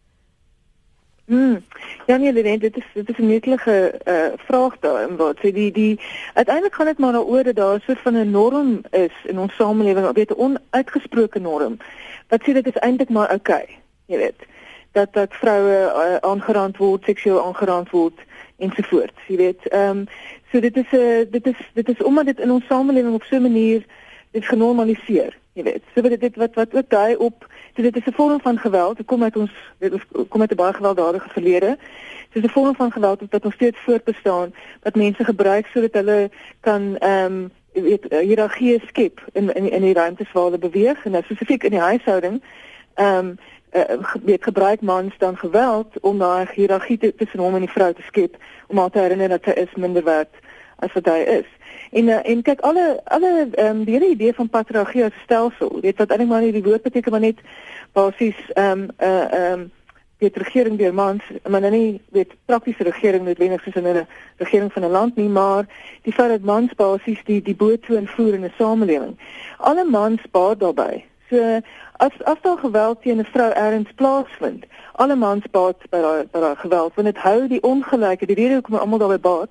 [1.26, 1.64] Mm.
[2.06, 5.52] Ja nee, dit dit is dit is 'n netelige uh, vraag daar en wat sê
[5.52, 6.00] die die
[6.34, 10.30] uiteindelik gaan dit maar daaroor dat daar van 'n norm is in ons samelewing, weet
[10.30, 11.76] 'n onuitgesproke norm.
[12.28, 14.40] Wat sê dit is eintlik maar oukei, okay, jy weet.
[14.92, 18.20] Dat dat vroue uh, aangerand word, seksueel aangerand word
[18.56, 19.68] ensovoorts, jy weet.
[19.68, 20.06] Ehm um,
[20.52, 23.22] so dit is 'n uh, dit is dit is omdat dit in ons samelewing op
[23.22, 23.84] so 'n manier
[24.30, 25.82] is genormaliseer, jy weet.
[25.94, 28.96] So dit dit wat wat ook daai op So dit is 'n vorm van geweld.
[28.96, 29.92] Dit kom uit ons dit
[30.28, 31.78] kom uit 'n baie gewelddadige verlede.
[32.32, 36.30] Dit is 'n vorm van geweld wat nog steeds voortbestaan wat mense gebruik sodat hulle
[36.60, 41.10] kan ehm um, weet hiërargie skep in in in die ruimtes waar hulle beweeg en
[41.10, 42.42] nou spesifiek in die huishouding.
[42.94, 43.38] Ehm um,
[43.72, 48.02] uh, weet gebruik mans dan geweld om daai hiërargie tussen hom en die vrou te
[48.02, 48.36] skep
[48.66, 50.34] om haar te herinner dat sy is minder werd
[50.76, 51.46] as wat hy is.
[51.94, 55.78] En uh, en kyk alle alle ehm um, die hele idee van patriargie as stelsel,
[55.80, 57.38] weet wat eintlik maar nie die woord beteken maar net
[57.92, 59.72] basies ehm um, uh, ehm um,
[60.18, 64.06] die regering deur mans, maar nou nie weet praktiese regering noodwendig soos in 'n
[64.42, 65.66] regering van 'n land nie, maar
[66.02, 69.18] die feit dat mans basies die die boot toe invoer in 'n samelewing.
[69.58, 71.04] Alle mans baat daarbey.
[71.30, 71.60] So
[71.96, 76.40] as as daar geweld teen 'n vrou erns plaasvind, alle mans baat by daai by
[76.40, 79.50] daai geweld want dit hou die ongelyke, die rede hoekom almal daarbey baat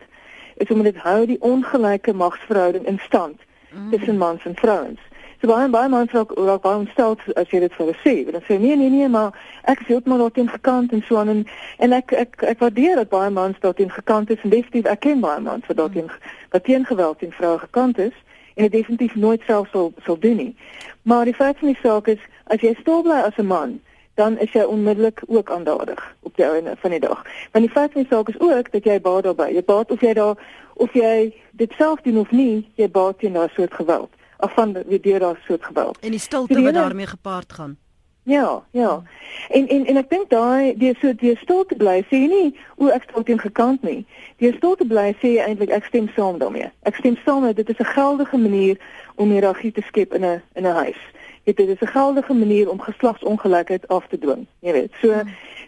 [0.56, 3.42] is om dit hou die ongelyke magsverhouding in stand
[3.74, 3.90] mm.
[3.92, 5.00] tussen mans en vrouens.
[5.44, 8.14] So baie baie mans raak raak baie ontstel as jy dit vir hulle sê.
[8.32, 9.36] Dan sê nee nee nee, maar
[9.68, 11.42] ek is heeltemal daarteen gekant en so aan en
[11.84, 15.20] en ek ek ek waardeer dat baie mans daarteen gekant is en definitief ek ken
[15.20, 16.08] baie mans wat daarteen
[16.56, 18.16] wat teen geweld teen vroue gekant is
[18.56, 20.56] en dit definitief nooit self sal sal doen nie.
[21.04, 22.24] Maar die feit van die saak is
[22.56, 23.82] as jy stil bly as 'n man
[24.14, 27.26] dan is jy onmiddellik ook aandadig op die einde van die dag.
[27.52, 29.54] Want die feit van die saak is ook dat jy baat daarbey.
[29.54, 30.38] Jy baat of jy daar
[30.74, 34.10] of jy dit self doen of nie, jy baat teen daardie soort geweld.
[34.38, 35.98] Af van wie deur daardie soort geweld.
[36.00, 37.78] En die stilte wat daarmee gepaard gaan.
[38.26, 39.04] Ja, ja.
[39.50, 42.88] En en en ek dink daai die so die stil te bly sê nie o
[42.88, 44.06] ek staan teen gekant nie.
[44.40, 46.70] Die stil te bly sê eintlik ek stem saam daarmee.
[46.88, 48.78] Ek stem saam dat dit is 'n geldige manier
[49.16, 51.02] om hierdie te skep in 'n in 'n huis.
[51.44, 54.48] Dit is 'n geldige manier om geslagsongelykheid af te dwing.
[54.60, 54.92] Jy weet.
[55.02, 55.08] So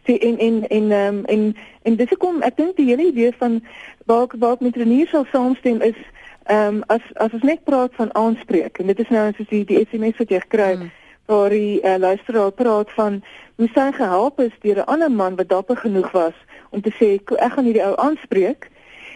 [0.05, 3.34] sê en en en ehm um, en en dis hoekom ek dink die hele idee
[3.38, 3.63] van
[4.05, 5.99] waar waar met Renier sal saamstem is
[6.43, 9.65] ehm um, as as ons net praat van aanspreek en dit is nou soos die
[9.65, 10.80] die SMS wat jy gekry het.
[10.80, 10.91] Mm
[11.26, 13.23] waar die uh, luisteraar praat van
[13.55, 16.34] hoe sy gehelp is deur 'n ander man wat dapper genoeg was
[16.69, 18.69] om te sê ek gaan hierdie ou aanspreek.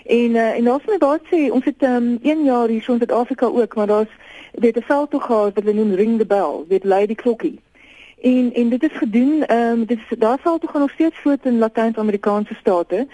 [0.06, 2.98] En uh, en ons moet daar sê ons het um, 1 jaar hier so in
[2.98, 4.14] Suid-Afrika ook, maar daar's
[4.60, 7.60] weet 'n veld toe gehad wat hulle noem ring the bell, weet lei die klokkie.
[8.22, 11.20] En en dit is gedoen, ehm um, dit is daar sal toe gaan nog steeds
[11.20, 13.08] voort in Latyn-Amerikaanse state.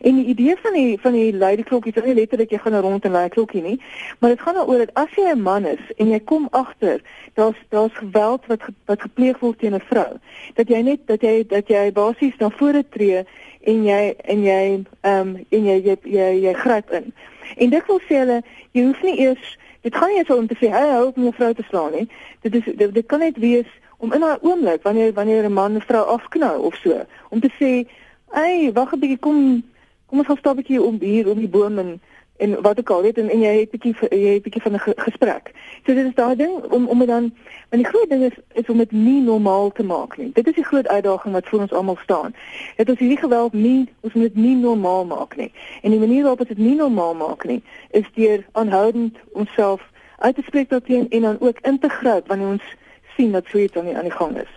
[0.00, 3.04] En die idee van die van die lady klokkie is nie letterlik jy gaan rond
[3.04, 3.80] en lei klokkie nie,
[4.18, 7.00] maar dit gaan daaroor dat as jy 'n man is en jy kom agter
[7.34, 10.16] daar's daar's geweld wat wat gepleeg word teen 'n vrou,
[10.54, 13.24] dat jy net dat jy dat jy basies na vore tree
[13.60, 17.14] en jy en jy ehm um, en jy jy jy, jy gryp in.
[17.56, 18.42] En dit wil sê hulle
[18.72, 21.32] jy hoef nie eers dit gaan nie eens om te sê hy hou om 'n
[21.32, 22.08] vrou te slaan nie.
[22.40, 25.76] Dit is dit, dit kan net wees om in daai oomblik wanneer wanneer 'n man
[25.76, 27.86] 'n vrou afknou of so om te sê,
[28.34, 29.62] "Ey, wag 'n bietjie, kom
[30.06, 32.00] kom ons gaan stap 'n bietjie om hier om die boom en
[32.42, 34.62] en wat ek al weet en, en jy het 'n bietjie jy het 'n bietjie
[34.62, 35.52] van 'n gesprek."
[35.86, 37.32] So dit is daai ding om om dit dan
[37.70, 40.30] want die groot ding is is om dit nie normaal te maak nie.
[40.32, 42.34] Dit is die groot uitdaging wat voor ons almal staan.
[42.76, 45.52] Dit is hierdie geweld nie ons moet dit nie normaal maak nie.
[45.82, 49.80] En die manier waarop ons dit nie normaal maak nie is deur aanhoudend onsself
[50.18, 52.76] uit te spreek daarteen en dan ook in te gryp wanneer ons
[53.16, 54.52] sien dat so iets aan die aan die gang is.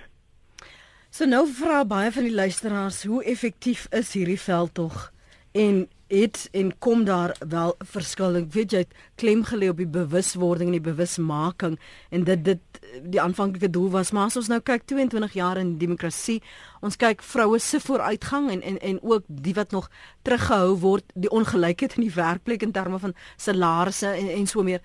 [1.09, 5.11] So nou vra baie van die luisteraars, hoe effektief is hierdie veldtog
[5.51, 8.35] en het en kom daar wel verskil?
[8.35, 11.77] Ek weet jy het klem gelê op die bewuswording en die bewusmaking
[12.09, 15.77] en dit dit die aanvanklike doel was, maar as ons nou kyk 22 jaar in
[15.81, 16.41] demokrasie,
[16.85, 19.89] ons kyk vroue se vooruitgang en en en ook die wat nog
[20.21, 24.81] teruggehou word, die ongelykheid in die werkplek in terme van salarisse en en so meer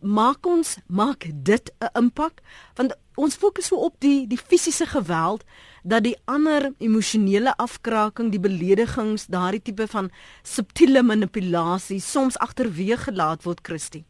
[0.00, 2.40] maak ons maak dit 'n impak
[2.76, 5.44] want ons fokus so op die die fisiese geweld
[5.82, 10.10] dat die ander emosionele afkraking die beledigings daardie tipe van
[10.42, 14.04] subtiele manipulasie soms agterweeg gelaat word Christie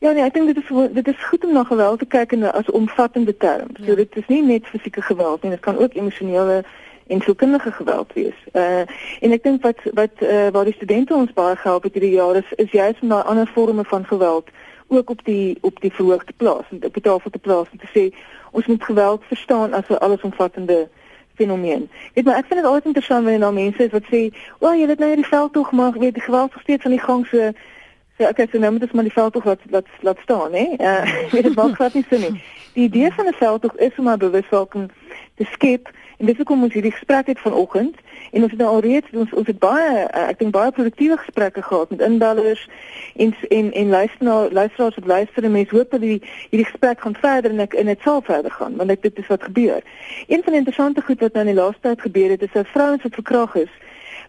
[0.00, 2.46] Ja nee ek dink dit is dit is goed om na geweld te kyk en
[2.52, 3.94] as omvattende term so ja.
[3.94, 6.62] dit is nie net fisieke geweld nie dit kan ook emosionele
[7.10, 8.38] en sielkundige geweld wees.
[8.52, 8.84] Uh
[9.20, 12.38] en ek dink wat wat uh, waar die studente ons baie gehelp het hierdie jaar
[12.38, 14.48] is is juist om daai ander forme van geweld
[14.88, 17.82] ook op die op die verhoog te plaas en op die tafel te plaas en
[17.82, 18.04] te sê
[18.50, 20.88] ons moet geweld verstaan as 'n allesomvattende
[21.34, 21.90] fenomeen.
[22.14, 24.20] Weet maar ek vind dit altyd interessant wanneer daar mense is wat sê,
[24.58, 27.06] "O, oh, jy het nou hierdie veld tog maar weet die geweld steeds aan die
[27.08, 27.52] gang so
[28.20, 30.66] sê okay, so nou moet ons maar die veld tog laat laat laat staan, hè?
[30.78, 32.42] Uh weet dit maak glad nie sin nie.
[32.76, 34.90] Die idee van 'n veld tog is om 'n bewustwording
[35.34, 35.90] te skep
[36.20, 37.96] En dis hoekom ons hierdie gesprek het vanoggend
[38.30, 41.62] en ons het nou alreeds ons ons het baie uh, ek dink baie produktiewe gesprekke
[41.64, 42.66] gehad met inbellers
[43.16, 46.18] en en en luisteraars luisteraars wat luister en mense hoop dat die
[46.50, 49.30] hierdie gesprek gaan verder en ek en dit sal verder gaan want ek dit is
[49.32, 49.80] wat gebeur.
[50.26, 52.68] Een van die interessante goed wat nou in die laaste tyd gebeur het is dat
[52.74, 53.72] vrouens wat verkragt is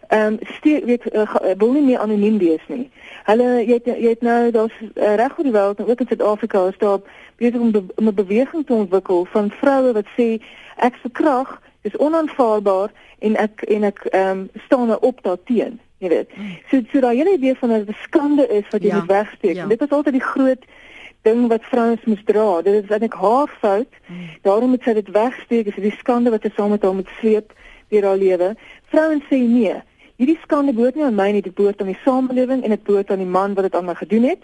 [0.08, 2.90] ehm um, steek weet uh, wil nie meer anoniem wees nie.
[3.28, 6.08] Hulle jy het, jy het nou daar's uh, reg oor die wêreld en ook in
[6.08, 7.04] Suid-Afrika is daar
[7.36, 10.28] besig om, be, om 'n beweging te ontwikkel van vroue wat sê
[10.76, 16.08] ek verkragt is onaanvaarbaar en ek en ek ehm um, staan nou op daarteen, jy
[16.08, 16.30] weet.
[16.70, 19.54] So so daai hele idee van 'n skande is wat jy ja, moet wegsteek.
[19.54, 19.66] Ja.
[19.66, 20.64] Dit is altyd die groot
[21.22, 22.62] ding wat vrouens moet dra.
[22.62, 23.92] Dit is eintlik haar fout.
[24.06, 24.28] Hmm.
[24.42, 25.64] Daarom moet sy dit wegsteek.
[25.64, 27.52] Dit is die skande wat sy saam met haar moet sleep
[27.88, 28.54] deur haar lewe.
[28.90, 29.74] Vrouens sê nee.
[30.16, 33.10] Hierdie skande behoort nie aan my nie, dit behoort aan die samelewing en dit behoort
[33.10, 34.42] aan die man wat dit aan my gedoen het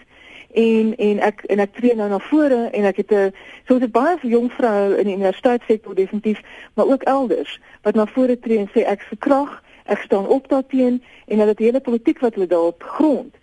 [0.53, 3.33] en en ek en ek tree nou na vore en ek het 'n
[3.67, 6.41] so 'n baie jong vrou in die universiteitssektor definitief
[6.73, 11.03] maar ook elders wat na vore tree en sê ek verkrag ek staan op daarteen
[11.25, 13.35] en hulle het hele politiek wat hulle daarop grond.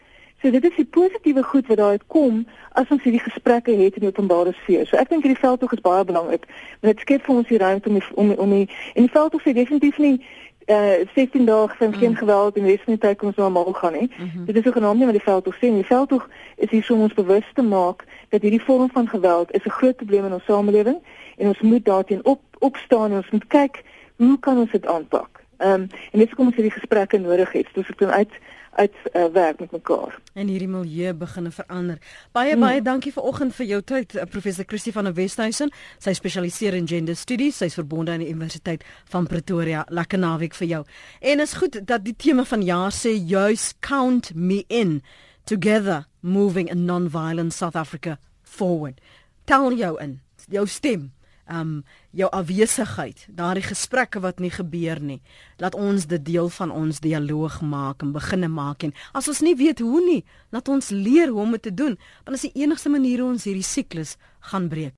[0.42, 4.04] So dit is die positiewe goed wat daaruit kom as ons hierdie gesprekke het in
[4.04, 4.86] die openbare sfeer.
[4.86, 6.44] So ek dink hierdie veldtog is baie belangrik
[6.80, 9.52] dit skep vir ons die ruimte om die, om om die, en die veldtog sê
[9.52, 10.20] definitief nie
[10.66, 12.16] uh eh, 16 dae van geen mm.
[12.16, 14.10] geweld en van die tyd kom ons nou almal gaan nie.
[14.16, 14.44] Mm -hmm.
[14.44, 15.74] Dit is so genoem nie met die veldtog sien.
[15.74, 19.64] Die veldtog is hier om ons bewus te maak dat hierdie vorm van geweld is
[19.64, 20.98] 'n groot probleem in ons samelewing
[21.36, 23.82] en ons moet daarteen op opstaan en ons moet kyk
[24.16, 25.42] hoe kan ons dit aanpak.
[25.56, 27.66] Ehm um, en dis hoekom ons hierdie gesprekke nodig het.
[27.72, 28.32] Dus ek doen uit
[28.76, 30.18] uit uh, werk met mekaar.
[30.32, 31.98] En hierdie milieu begin verander.
[32.36, 32.60] Baie hmm.
[32.60, 35.72] baie dankie vir oggend vir jou tyd uh, professor Christie van der Westhuizen.
[35.98, 37.60] Sy spesialiseer in gender studies.
[37.62, 39.86] Sy's verbonde aan die Universiteit van Pretoria.
[39.88, 40.82] Lekker naweek vir jou.
[41.20, 45.00] En is goed dat die tema van jaar sê juis count me in
[45.44, 49.00] together moving a non-violent South Africa forward.
[49.44, 50.20] Tel jou in.
[50.50, 51.10] Jou stem
[51.50, 51.84] um
[52.16, 55.20] jou afwesigheid, daardie gesprekke wat nie gebeur nie.
[55.62, 59.56] Laat ons dit deel van ons dialoog maak en beginne maak en as ons nie
[59.58, 60.22] weet hoe nie,
[60.54, 63.32] laat ons leer hoe om dit te doen, want dit is die enigste manier hoe
[63.34, 64.16] ons hierdie siklus
[64.50, 64.94] gaan breek.